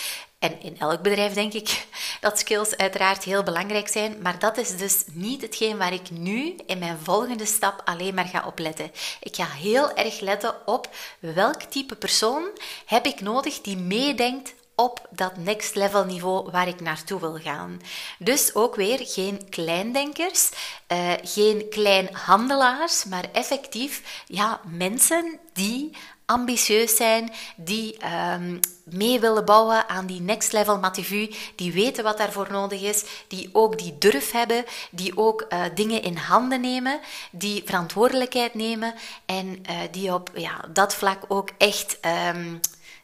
En 0.42 0.62
in 0.62 0.78
elk 0.78 1.02
bedrijf 1.02 1.32
denk 1.32 1.52
ik 1.52 1.86
dat 2.20 2.38
skills 2.38 2.76
uiteraard 2.76 3.24
heel 3.24 3.42
belangrijk 3.42 3.88
zijn, 3.88 4.22
maar 4.22 4.38
dat 4.38 4.56
is 4.58 4.76
dus 4.76 5.04
niet 5.12 5.42
hetgeen 5.42 5.78
waar 5.78 5.92
ik 5.92 6.10
nu 6.10 6.56
in 6.66 6.78
mijn 6.78 6.98
volgende 7.02 7.46
stap 7.46 7.82
alleen 7.84 8.14
maar 8.14 8.26
ga 8.26 8.46
opletten. 8.46 8.90
Ik 9.20 9.36
ga 9.36 9.46
heel 9.46 9.94
erg 9.94 10.20
letten 10.20 10.66
op 10.66 10.88
welk 11.18 11.62
type 11.62 11.96
persoon 11.96 12.48
heb 12.86 13.06
ik 13.06 13.20
nodig 13.20 13.60
die 13.60 13.76
meedenkt 13.76 14.54
op 14.74 15.06
dat 15.10 15.36
next 15.36 15.74
level 15.74 16.04
niveau 16.04 16.50
waar 16.50 16.68
ik 16.68 16.80
naartoe 16.80 17.20
wil 17.20 17.38
gaan. 17.38 17.80
Dus 18.18 18.54
ook 18.54 18.74
weer 18.74 18.98
geen 19.02 19.48
kleindenkers, 19.48 20.50
uh, 20.92 21.12
geen 21.22 21.68
kleinhandelaars, 21.70 23.04
maar 23.04 23.24
effectief 23.32 24.22
ja, 24.26 24.60
mensen 24.64 25.38
die 25.52 25.96
ambitieus 26.26 26.96
zijn, 26.96 27.32
die 27.56 27.96
um, 28.34 28.60
mee 28.84 29.20
willen 29.20 29.44
bouwen 29.44 29.88
aan 29.88 30.06
die 30.06 30.20
next 30.20 30.52
level 30.52 30.78
Mativu, 30.78 31.30
die 31.56 31.72
weten 31.72 32.04
wat 32.04 32.18
daarvoor 32.18 32.48
nodig 32.50 32.82
is, 32.82 33.04
die 33.28 33.48
ook 33.52 33.78
die 33.78 33.98
durf 33.98 34.30
hebben, 34.30 34.64
die 34.90 35.16
ook 35.16 35.46
uh, 35.48 35.62
dingen 35.74 36.02
in 36.02 36.16
handen 36.16 36.60
nemen, 36.60 37.00
die 37.30 37.62
verantwoordelijkheid 37.64 38.54
nemen 38.54 38.94
en 39.26 39.46
uh, 39.46 39.76
die 39.90 40.14
op 40.14 40.30
ja, 40.34 40.64
dat 40.72 40.94
vlak 40.94 41.24
ook 41.28 41.50
echt 41.58 41.98
um, 42.34 42.60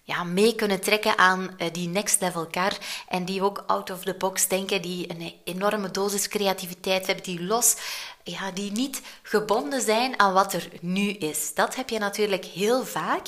ja, 0.09 0.25
mee 0.25 0.55
kunnen 0.55 0.81
trekken 0.81 1.19
aan 1.19 1.57
uh, 1.59 1.67
die 1.73 1.89
next 1.89 2.21
level 2.21 2.47
car 2.51 2.73
en 3.09 3.25
die 3.25 3.43
ook 3.43 3.65
out 3.67 3.91
of 3.91 4.03
the 4.03 4.15
box 4.15 4.49
denken, 4.49 4.83
die 4.83 5.11
een 5.11 5.35
enorme 5.45 5.91
dosis 5.91 6.29
creativiteit 6.29 7.07
hebben, 7.07 7.25
die 7.25 7.43
los 7.43 7.77
ja, 8.23 8.51
die 8.51 8.73
niet 8.73 9.03
gebonden 9.23 9.81
zijn 9.81 10.19
aan 10.19 10.33
wat 10.33 10.53
er 10.53 10.69
nu 10.81 11.11
is. 11.11 11.55
Dat 11.55 11.75
heb 11.75 11.89
je 11.89 11.99
natuurlijk 11.99 12.45
heel 12.45 12.85
vaak. 12.85 13.27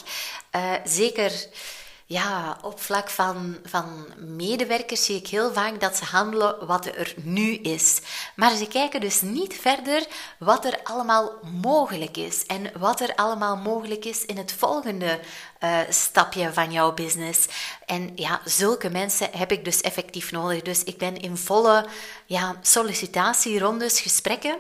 Uh, 0.56 0.72
zeker 0.84 1.46
ja, 2.10 2.58
op 2.62 2.80
vlak 2.80 3.10
van, 3.10 3.56
van 3.64 4.06
medewerkers 4.16 5.04
zie 5.04 5.16
ik 5.16 5.26
heel 5.26 5.52
vaak 5.52 5.80
dat 5.80 5.96
ze 5.96 6.04
handelen 6.04 6.66
wat 6.66 6.86
er 6.86 7.14
nu 7.22 7.54
is. 7.54 8.00
Maar 8.36 8.56
ze 8.56 8.66
kijken 8.66 9.00
dus 9.00 9.20
niet 9.20 9.54
verder 9.54 10.06
wat 10.38 10.64
er 10.64 10.80
allemaal 10.82 11.32
mogelijk 11.60 12.16
is 12.16 12.46
en 12.46 12.70
wat 12.78 13.00
er 13.00 13.14
allemaal 13.14 13.56
mogelijk 13.56 14.04
is 14.04 14.24
in 14.24 14.36
het 14.36 14.52
volgende 14.52 15.20
uh, 15.60 15.78
stapje 15.88 16.52
van 16.52 16.72
jouw 16.72 16.94
business. 16.94 17.48
En 17.86 18.12
ja, 18.14 18.40
zulke 18.44 18.90
mensen 18.90 19.28
heb 19.36 19.52
ik 19.52 19.64
dus 19.64 19.80
effectief 19.80 20.32
nodig. 20.32 20.62
Dus 20.62 20.84
ik 20.84 20.98
ben 20.98 21.20
in 21.20 21.36
volle 21.36 21.86
ja, 22.26 22.56
sollicitatierondes, 22.60 24.00
gesprekken 24.00 24.56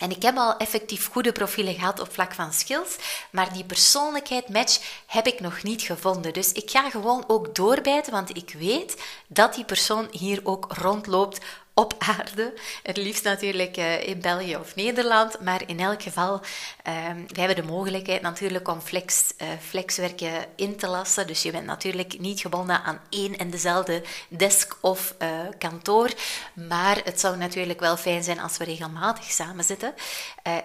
En 0.00 0.10
ik 0.10 0.22
heb 0.22 0.36
al 0.36 0.56
effectief 0.56 1.08
goede 1.08 1.32
profielen 1.32 1.74
gehad 1.74 2.00
op 2.00 2.12
vlak 2.12 2.34
van 2.34 2.52
skills, 2.52 2.96
maar 3.30 3.52
die 3.52 3.64
persoonlijkheid 3.64 4.48
match 4.48 4.78
heb 5.06 5.26
ik 5.26 5.40
nog 5.40 5.62
niet 5.62 5.82
gevonden. 5.82 6.32
Dus 6.32 6.52
ik 6.52 6.70
ga 6.70 6.90
gewoon 6.90 7.24
ook 7.26 7.54
doorbijten, 7.54 8.12
want 8.12 8.36
ik 8.36 8.54
weet 8.58 8.96
dat 9.26 9.54
die 9.54 9.64
persoon 9.64 10.08
hier 10.10 10.40
ook 10.42 10.66
rondloopt 10.68 11.38
op 11.74 11.94
aarde. 11.98 12.54
Het 12.82 12.96
liefst 12.96 13.24
natuurlijk 13.24 13.76
uh, 13.76 14.08
in 14.08 14.20
België 14.20 14.56
of 14.56 14.74
Nederland, 14.74 15.40
maar 15.40 15.62
in 15.66 15.80
elk 15.80 16.02
geval, 16.02 16.34
uh, 16.34 16.94
we 17.26 17.40
hebben 17.40 17.56
de 17.56 17.72
mogelijkheid 17.72 18.22
natuurlijk 18.22 18.68
om 18.68 18.80
flex, 18.80 19.32
uh, 19.42 19.48
flexwerken 19.68 20.32
in 20.56 20.76
te 20.76 20.86
lassen. 20.86 21.26
Dus 21.26 21.42
je 21.42 21.50
bent 21.50 21.66
natuurlijk 21.66 22.18
niet 22.18 22.40
gebonden 22.40 22.82
aan 22.82 23.00
één 23.08 23.36
en 23.36 23.50
dezelfde 23.50 24.02
desk 24.28 24.76
of 24.80 25.14
eh, 25.18 25.28
kantoor. 25.58 26.10
Maar 26.54 27.00
het 27.04 27.20
zou 27.20 27.36
natuurlijk 27.36 27.80
wel 27.80 27.96
fijn 27.96 28.22
zijn 28.22 28.40
als 28.40 28.56
we 28.56 28.64
regelmatig 28.64 29.24
samen 29.24 29.64
zitten. 29.64 29.94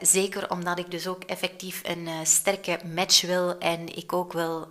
zeker 0.02 0.52
omdat 0.52 0.80
ik 0.80 0.92
dus 0.92 1.08
ook 1.08 1.24
effectief 1.24 1.82
een 1.84 2.10
sterke 2.24 2.80
match 2.94 3.22
wil 3.22 3.58
en 3.58 3.98
ik 3.98 4.14
ook 4.14 4.34
wil 4.34 4.68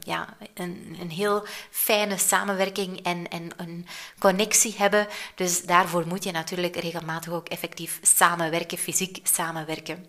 ja, 0.00 0.36
een, 0.54 0.96
een 1.00 1.10
heel 1.10 1.46
fijne 1.70 2.18
samenwerking 2.18 3.02
en, 3.02 3.28
en 3.28 3.50
een 3.56 3.86
connectie 4.18 4.74
hebben. 4.76 5.06
Dus 5.34 5.62
daar 5.62 5.73
daarvoor 5.74 6.06
moet 6.06 6.24
je 6.24 6.32
natuurlijk 6.32 6.76
regelmatig 6.76 7.32
ook 7.32 7.48
effectief 7.48 7.98
samenwerken, 8.02 8.78
fysiek 8.78 9.18
samenwerken. 9.22 10.06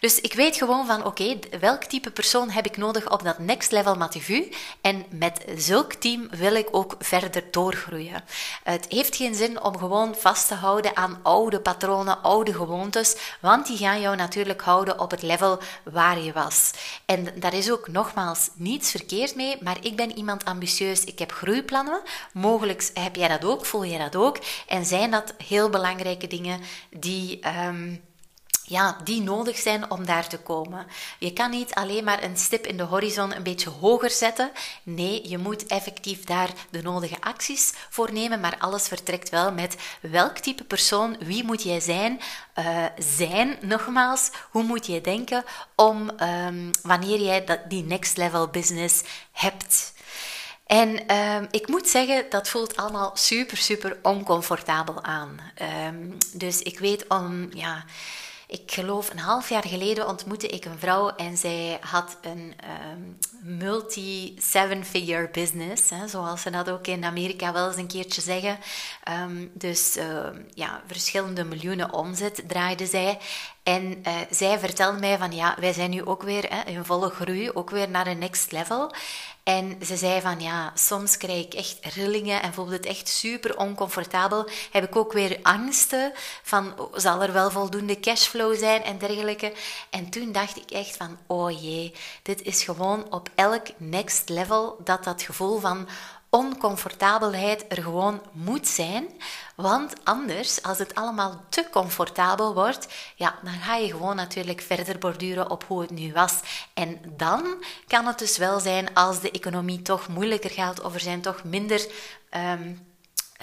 Dus 0.00 0.20
ik 0.20 0.32
weet 0.32 0.56
gewoon 0.56 0.86
van, 0.86 1.04
oké, 1.04 1.38
welk 1.60 1.84
type 1.84 2.10
persoon 2.10 2.50
heb 2.50 2.66
ik 2.66 2.76
nodig 2.76 3.10
op 3.10 3.22
dat 3.22 3.38
next 3.38 3.70
level 3.72 3.94
Mativu? 3.94 4.52
En 4.80 5.04
met 5.10 5.44
zulk 5.56 5.92
team 5.92 6.28
wil 6.30 6.54
ik 6.54 6.68
ook 6.70 6.94
verder 6.98 7.44
doorgroeien. 7.50 8.24
Het 8.62 8.86
heeft 8.88 9.16
geen 9.16 9.34
zin 9.34 9.62
om 9.62 9.78
gewoon 9.78 10.14
vast 10.14 10.48
te 10.48 10.54
houden 10.54 10.96
aan 10.96 11.18
oude 11.22 11.60
patronen, 11.60 12.22
oude 12.22 12.54
gewoontes, 12.54 13.16
want 13.40 13.66
die 13.66 13.76
gaan 13.76 14.00
jou 14.00 14.16
natuurlijk 14.16 14.62
houden 14.62 15.00
op 15.00 15.10
het 15.10 15.22
level 15.22 15.58
waar 15.84 16.20
je 16.20 16.32
was. 16.32 16.70
En 17.04 17.28
daar 17.34 17.54
is 17.54 17.70
ook 17.70 17.88
nogmaals 17.88 18.50
niets 18.54 18.90
verkeerd 18.90 19.34
mee, 19.34 19.56
maar 19.60 19.76
ik 19.80 19.96
ben 19.96 20.16
iemand 20.16 20.44
ambitieus. 20.44 21.04
Ik 21.04 21.18
heb 21.18 21.32
groeiplannen. 21.32 22.00
Mogelijk 22.32 22.90
heb 22.94 23.16
jij 23.16 23.28
dat 23.28 23.44
ook, 23.44 23.66
voel 23.66 23.82
je 23.82 23.98
dat 23.98 24.16
ook. 24.16 24.38
En 24.66 24.84
zijn 24.84 25.05
dat 25.10 25.34
heel 25.44 25.70
belangrijke 25.70 26.26
dingen 26.26 26.60
die. 26.90 27.40
Um, 27.66 28.04
ja, 28.66 28.96
die 29.04 29.22
nodig 29.22 29.58
zijn 29.58 29.90
om 29.90 30.06
daar 30.06 30.28
te 30.28 30.38
komen. 30.38 30.86
Je 31.18 31.32
kan 31.32 31.50
niet 31.50 31.74
alleen 31.74 32.04
maar 32.04 32.22
een 32.22 32.36
stip 32.36 32.66
in 32.66 32.76
de 32.76 32.82
horizon 32.82 33.34
een 33.34 33.42
beetje 33.42 33.70
hoger 33.70 34.10
zetten. 34.10 34.50
Nee, 34.82 35.28
je 35.28 35.38
moet 35.38 35.66
effectief 35.66 36.24
daar 36.24 36.50
de 36.70 36.82
nodige 36.82 37.20
acties 37.20 37.72
voor 37.90 38.12
nemen. 38.12 38.40
Maar 38.40 38.56
alles 38.58 38.88
vertrekt 38.88 39.28
wel 39.28 39.52
met 39.52 39.76
welk 40.00 40.38
type 40.38 40.64
persoon, 40.64 41.16
wie 41.18 41.44
moet 41.44 41.62
jij 41.62 41.80
zijn? 41.80 42.20
Uh, 42.58 42.84
zijn, 42.98 43.56
nogmaals, 43.60 44.30
hoe 44.50 44.62
moet 44.62 44.86
je 44.86 45.00
denken 45.00 45.44
om 45.74 46.10
um, 46.20 46.70
wanneer 46.82 47.20
jij 47.20 47.44
dat, 47.44 47.60
die 47.68 47.84
next 47.84 48.16
level 48.16 48.48
business 48.48 49.02
hebt? 49.32 49.94
En 50.66 51.16
um, 51.16 51.46
ik 51.50 51.68
moet 51.68 51.88
zeggen, 51.88 52.24
dat 52.30 52.48
voelt 52.48 52.76
allemaal 52.76 53.10
super, 53.14 53.56
super 53.56 53.98
oncomfortabel 54.02 55.02
aan. 55.02 55.40
Um, 55.86 56.16
dus 56.32 56.62
ik 56.62 56.78
weet 56.78 57.08
om, 57.08 57.48
ja, 57.52 57.84
ik 58.46 58.72
geloof 58.72 59.10
een 59.10 59.18
half 59.18 59.48
jaar 59.48 59.66
geleden 59.66 60.08
ontmoette 60.08 60.46
ik 60.46 60.64
een 60.64 60.78
vrouw 60.78 61.08
en 61.08 61.36
zij 61.36 61.78
had 61.80 62.18
een 62.20 62.54
um, 62.92 63.18
multi-seven-figure 63.40 65.28
business, 65.32 65.92
zoals 66.06 66.42
ze 66.42 66.50
dat 66.50 66.70
ook 66.70 66.86
in 66.86 67.04
Amerika 67.04 67.52
wel 67.52 67.66
eens 67.66 67.76
een 67.76 67.86
keertje 67.86 68.20
zeggen. 68.20 68.58
dus 69.52 69.98
ja, 70.54 70.82
verschillende 70.86 71.44
miljoenen 71.44 71.92
omzet 71.92 72.42
draaide 72.46 72.86
zij. 72.86 73.18
En 73.66 74.02
uh, 74.06 74.14
zij 74.30 74.58
vertelde 74.58 74.98
mij 74.98 75.18
van 75.18 75.32
ja, 75.32 75.56
wij 75.60 75.72
zijn 75.72 75.90
nu 75.90 76.04
ook 76.04 76.22
weer 76.22 76.46
hè, 76.48 76.70
in 76.70 76.84
volle 76.84 77.10
groei, 77.10 77.50
ook 77.50 77.70
weer 77.70 77.90
naar 77.90 78.06
een 78.06 78.18
next 78.18 78.52
level. 78.52 78.92
En 79.42 79.78
ze 79.84 79.96
zei 79.96 80.20
van 80.20 80.40
ja, 80.40 80.72
soms 80.74 81.16
krijg 81.16 81.44
ik 81.44 81.54
echt 81.54 81.78
rillingen 81.94 82.42
en 82.42 82.54
voel 82.54 82.68
het 82.68 82.86
echt 82.86 83.08
super 83.08 83.56
oncomfortabel. 83.58 84.48
Heb 84.70 84.84
ik 84.84 84.96
ook 84.96 85.12
weer 85.12 85.38
angsten 85.42 86.12
van 86.42 86.80
oh, 86.80 86.92
zal 86.96 87.22
er 87.22 87.32
wel 87.32 87.50
voldoende 87.50 88.00
cashflow 88.00 88.56
zijn 88.56 88.82
en 88.82 88.98
dergelijke. 88.98 89.52
En 89.90 90.10
toen 90.10 90.32
dacht 90.32 90.56
ik 90.56 90.70
echt 90.70 90.96
van 90.96 91.18
oh 91.26 91.62
jee, 91.62 91.94
dit 92.22 92.42
is 92.42 92.62
gewoon 92.62 93.12
op 93.12 93.28
elk 93.34 93.66
next 93.76 94.28
level 94.28 94.76
dat 94.84 95.04
dat 95.04 95.22
gevoel 95.22 95.58
van 95.58 95.88
oncomfortabelheid 96.36 97.64
er 97.68 97.82
gewoon 97.82 98.20
moet 98.32 98.68
zijn. 98.68 99.06
Want 99.54 99.92
anders, 100.04 100.62
als 100.62 100.78
het 100.78 100.94
allemaal 100.94 101.44
te 101.48 101.66
comfortabel 101.70 102.54
wordt, 102.54 102.88
ja, 103.14 103.38
dan 103.42 103.52
ga 103.52 103.76
je 103.76 103.90
gewoon 103.90 104.16
natuurlijk 104.16 104.60
verder 104.60 104.98
borduren 104.98 105.50
op 105.50 105.64
hoe 105.64 105.80
het 105.80 105.90
nu 105.90 106.12
was. 106.12 106.40
En 106.74 107.00
dan 107.16 107.64
kan 107.86 108.06
het 108.06 108.18
dus 108.18 108.36
wel 108.36 108.60
zijn 108.60 108.94
als 108.94 109.20
de 109.20 109.30
economie 109.30 109.82
toch 109.82 110.08
moeilijker 110.08 110.50
gaat 110.50 110.80
of 110.80 110.94
er 110.94 111.00
zijn 111.00 111.20
toch 111.20 111.44
minder. 111.44 111.86
Um, 112.30 112.86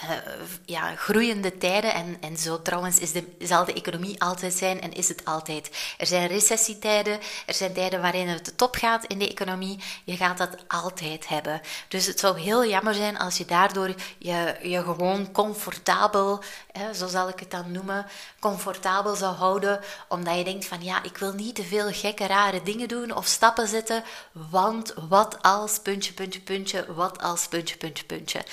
uh, 0.10 0.18
ja, 0.66 0.96
groeiende 0.96 1.58
tijden. 1.58 1.94
En, 1.94 2.18
en 2.22 2.38
zo 2.38 2.62
trouwens 2.62 3.00
is 3.00 3.12
de, 3.12 3.36
zal 3.40 3.66
de 3.66 3.74
economie 3.74 4.22
altijd 4.22 4.54
zijn 4.54 4.82
en 4.82 4.94
is 4.94 5.08
het 5.08 5.26
altijd. 5.26 5.70
Er 5.98 6.06
zijn 6.06 6.28
recessietijden, 6.28 7.20
er 7.46 7.54
zijn 7.54 7.74
tijden 7.74 8.02
waarin 8.02 8.28
het 8.28 8.46
de 8.46 8.56
top 8.56 8.76
gaat 8.76 9.06
in 9.06 9.20
de 9.20 9.30
economie. 9.30 9.80
Je 10.04 10.16
gaat 10.16 10.38
dat 10.38 10.58
altijd 10.68 11.28
hebben. 11.28 11.62
Dus 11.88 12.06
het 12.06 12.20
zou 12.20 12.40
heel 12.40 12.66
jammer 12.66 12.94
zijn 12.94 13.18
als 13.18 13.38
je 13.38 13.46
daardoor 13.46 13.94
je, 14.18 14.56
je 14.62 14.84
gewoon 14.84 15.32
comfortabel, 15.32 16.44
hè, 16.72 16.94
zo 16.94 17.08
zal 17.08 17.30
ik 17.30 17.40
het 17.40 17.52
dan 17.52 17.72
noemen, 17.72 18.06
comfortabel 18.40 19.16
zou 19.16 19.36
houden. 19.36 19.80
Omdat 20.08 20.38
je 20.38 20.44
denkt 20.44 20.66
van 20.66 20.84
ja, 20.84 21.04
ik 21.04 21.18
wil 21.18 21.34
niet 21.34 21.56
te 21.56 21.64
veel 21.64 21.92
gekke, 21.92 22.28
rare 22.28 22.64
dingen 22.64 22.88
doen 22.88 23.16
of 23.16 23.26
stappen 23.26 23.68
zetten. 23.68 24.04
Want 24.32 24.94
wat 25.10 25.42
als 25.42 25.80
puntje, 25.80 26.14
puntje, 26.14 26.40
puntje, 26.40 26.94
wat 26.94 27.22
als 27.22 27.48
puntje, 27.48 27.78
puntje, 27.78 28.06
puntje. 28.06 28.44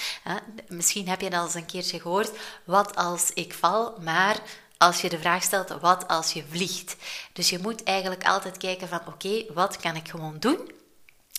Misschien 0.68 1.08
heb 1.08 1.20
je 1.20 1.30
dat 1.44 1.55
eens 1.55 1.62
een 1.62 1.70
keertje 1.70 2.00
gehoord. 2.00 2.31
Wat 2.64 2.96
als 2.96 3.31
ik 3.35 3.55
val? 3.55 3.96
Maar 4.00 4.40
als 4.79 5.00
je 5.00 5.09
de 5.09 5.18
vraag 5.18 5.42
stelt, 5.42 5.81
wat 5.81 6.09
als 6.09 6.33
je 6.33 6.44
vliegt? 6.50 6.96
Dus 7.33 7.50
je 7.50 7.59
moet 7.59 7.83
eigenlijk 7.83 8.26
altijd 8.26 8.57
kijken 8.57 8.88
van, 8.88 9.00
oké, 9.07 9.44
wat 9.55 9.76
kan 9.76 9.96
ik 9.96 10.09
gewoon 10.09 10.37
doen? 10.38 10.70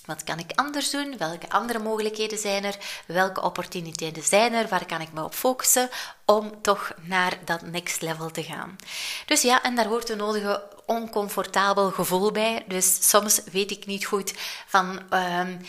Wat 0.06 0.24
kan 0.24 0.40
ik 0.40 0.52
anders 0.56 0.90
doen? 0.90 1.18
Welke 1.18 1.50
andere 1.50 1.80
mogelijkheden 1.80 2.38
zijn 2.38 2.64
er? 2.64 2.78
Welke 3.06 3.42
opportuniteiten 3.42 4.24
zijn 4.24 4.54
er? 4.54 4.68
Waar 4.68 4.86
kan 4.86 5.02
ik 5.02 5.14
me 5.14 5.24
op 5.24 5.34
focussen 5.34 5.90
om 6.26 6.62
toch 6.62 6.92
naar 7.02 7.38
dat 7.46 7.62
next 7.62 8.02
level 8.02 8.32
te 8.32 8.44
gaan? 8.44 8.76
Dus 9.26 9.42
ja, 9.42 9.64
en 9.64 9.76
daar 9.76 9.88
hoort 9.88 10.10
een 10.10 10.18
nodige 10.18 10.64
oncomfortabel 10.86 11.92
gevoel 11.92 12.32
bij. 12.32 12.64
Dus 12.68 13.10
soms 13.10 13.42
weet 13.52 13.72
ik 13.72 13.86
niet 13.86 14.06
goed 14.06 14.34
van. 14.68 15.02
Um, 15.14 15.62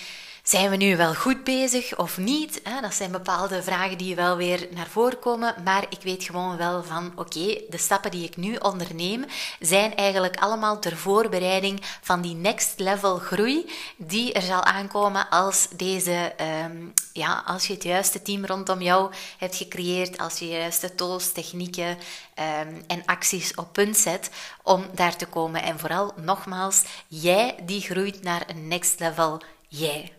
zijn 0.43 0.71
we 0.71 0.77
nu 0.77 0.97
wel 0.97 1.15
goed 1.15 1.45
bezig 1.45 1.99
of 1.99 2.19
niet? 2.19 2.61
Dat 2.81 2.95
zijn 2.95 3.11
bepaalde 3.11 3.63
vragen 3.63 3.99
die 3.99 4.15
wel 4.15 4.37
weer 4.37 4.69
naar 4.71 4.87
voren 4.87 5.19
komen. 5.19 5.55
Maar 5.65 5.87
ik 5.89 6.03
weet 6.03 6.25
gewoon 6.25 6.57
wel 6.57 6.85
van, 6.85 7.13
oké, 7.17 7.61
de 7.69 7.79
stappen 7.79 8.11
die 8.11 8.25
ik 8.25 8.37
nu 8.37 8.57
onderneem, 8.57 9.25
zijn 9.61 9.95
eigenlijk 9.95 10.37
allemaal 10.37 10.79
ter 10.79 10.97
voorbereiding 10.97 11.81
van 12.01 12.21
die 12.21 12.35
next 12.35 12.79
level 12.79 13.19
groei 13.19 13.71
die 13.97 14.33
er 14.33 14.43
zal 14.43 14.63
aankomen 14.63 15.29
als 15.29 15.69
deze, 15.77 16.33
um, 16.65 16.93
ja, 17.13 17.43
als 17.47 17.67
je 17.67 17.73
het 17.73 17.83
juiste 17.83 18.23
team 18.23 18.47
rondom 18.47 18.83
jou 18.83 19.13
hebt 19.39 19.57
gecreëerd, 19.57 20.19
als 20.19 20.39
je 20.39 20.45
de 20.45 20.51
juiste 20.51 20.95
tools, 20.95 21.33
technieken 21.33 21.89
um, 21.89 22.83
en 22.87 23.03
acties 23.05 23.55
op 23.55 23.73
punt 23.73 23.97
zet 23.97 24.31
om 24.63 24.87
daar 24.95 25.17
te 25.17 25.27
komen. 25.27 25.63
En 25.63 25.79
vooral, 25.79 26.13
nogmaals, 26.17 26.83
jij 27.09 27.55
die 27.63 27.81
groeit 27.81 28.23
naar 28.23 28.43
een 28.47 28.69
next 28.69 29.01
level 29.01 29.43
jij. 29.69 30.13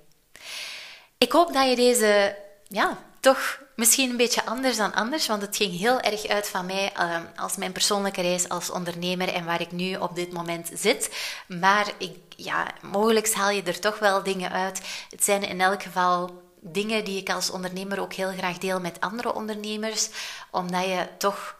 Ik 1.23 1.31
hoop 1.31 1.53
dat 1.53 1.69
je 1.69 1.75
deze, 1.75 2.35
ja, 2.67 2.97
toch 3.19 3.59
misschien 3.75 4.09
een 4.09 4.17
beetje 4.17 4.45
anders 4.45 4.77
dan 4.77 4.93
anders, 4.93 5.27
want 5.27 5.41
het 5.41 5.55
ging 5.55 5.79
heel 5.79 5.99
erg 5.99 6.27
uit 6.27 6.47
van 6.47 6.65
mij 6.65 6.93
uh, 6.99 7.15
als 7.35 7.55
mijn 7.55 7.71
persoonlijke 7.71 8.21
reis 8.21 8.49
als 8.49 8.69
ondernemer 8.69 9.33
en 9.33 9.45
waar 9.45 9.61
ik 9.61 9.71
nu 9.71 9.95
op 9.95 10.15
dit 10.15 10.33
moment 10.33 10.71
zit. 10.73 11.15
Maar 11.47 11.91
ik, 11.97 12.17
ja, 12.35 12.67
mogelijk 12.81 13.33
haal 13.33 13.49
je 13.49 13.63
er 13.63 13.79
toch 13.79 13.99
wel 13.99 14.23
dingen 14.23 14.51
uit. 14.51 14.81
Het 15.09 15.23
zijn 15.23 15.43
in 15.43 15.61
elk 15.61 15.83
geval 15.83 16.43
dingen 16.59 17.05
die 17.05 17.19
ik 17.19 17.29
als 17.29 17.49
ondernemer 17.49 17.99
ook 17.99 18.13
heel 18.13 18.31
graag 18.31 18.57
deel 18.57 18.79
met 18.79 18.99
andere 18.99 19.33
ondernemers, 19.33 20.09
omdat 20.51 20.83
je 20.83 21.07
toch 21.17 21.55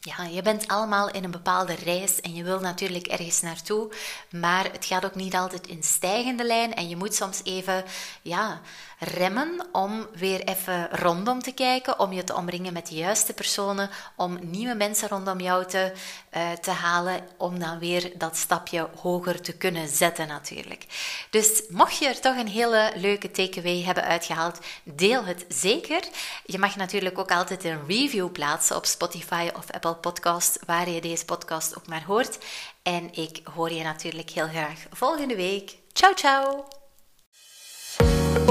ja, 0.00 0.24
je 0.24 0.42
bent 0.42 0.68
allemaal 0.68 1.10
in 1.10 1.24
een 1.24 1.30
bepaalde 1.30 1.74
reis 1.74 2.20
en 2.20 2.34
je 2.34 2.42
wil 2.42 2.60
natuurlijk 2.60 3.06
ergens 3.06 3.40
naartoe, 3.40 3.92
maar 4.30 4.72
het 4.72 4.84
gaat 4.84 5.04
ook 5.04 5.14
niet 5.14 5.34
altijd 5.34 5.66
in 5.66 5.82
stijgende 5.82 6.44
lijn 6.44 6.74
en 6.74 6.88
je 6.88 6.96
moet 6.96 7.14
soms 7.14 7.40
even 7.44 7.84
ja, 8.22 8.60
remmen 8.98 9.66
om 9.72 10.06
weer 10.14 10.40
even 10.44 10.88
rondom 10.90 11.42
te 11.42 11.52
kijken, 11.52 11.98
om 11.98 12.12
je 12.12 12.24
te 12.24 12.34
omringen 12.34 12.72
met 12.72 12.86
de 12.86 12.94
juiste 12.94 13.32
personen, 13.32 13.90
om 14.16 14.38
nieuwe 14.40 14.74
mensen 14.74 15.08
rondom 15.08 15.40
jou 15.40 15.66
te, 15.66 15.92
uh, 16.36 16.52
te 16.52 16.70
halen, 16.70 17.20
om 17.36 17.58
dan 17.58 17.78
weer 17.78 18.12
dat 18.18 18.36
stapje 18.36 18.88
hoger 19.00 19.40
te 19.40 19.56
kunnen 19.56 19.88
zetten 19.88 20.28
natuurlijk. 20.28 20.86
Dus 21.30 21.62
mocht 21.68 21.98
je 21.98 22.06
er 22.06 22.20
toch 22.20 22.36
een 22.36 22.48
hele 22.48 22.92
leuke 22.94 23.30
takeaway 23.30 23.82
hebben 23.82 24.04
uitgehaald, 24.04 24.58
deel 24.82 25.24
het 25.24 25.44
zeker. 25.48 26.02
Je 26.44 26.58
mag 26.58 26.76
natuurlijk 26.76 27.18
ook 27.18 27.32
altijd 27.32 27.64
een 27.64 27.86
review 27.86 28.32
plaatsen 28.32 28.76
op 28.76 28.86
Spotify 28.86 29.50
of 29.56 29.70
Apple 29.70 29.94
Podcast, 29.94 30.58
waar 30.66 30.88
je 30.88 31.00
deze 31.00 31.24
podcast 31.24 31.76
ook 31.76 31.86
maar 31.86 32.04
hoort. 32.04 32.38
En 32.82 33.14
ik 33.14 33.40
hoor 33.54 33.72
je 33.72 33.82
natuurlijk 33.82 34.30
heel 34.30 34.48
graag 34.48 34.86
volgende 34.90 35.36
week. 35.36 35.76
Ciao, 35.92 36.14
ciao! 36.14 36.87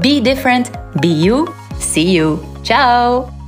be 0.00 0.20
different, 0.20 0.70
be 1.00 1.08
you. 1.08 1.52
See 1.78 2.10
you. 2.10 2.40
Ciao! 2.62 3.41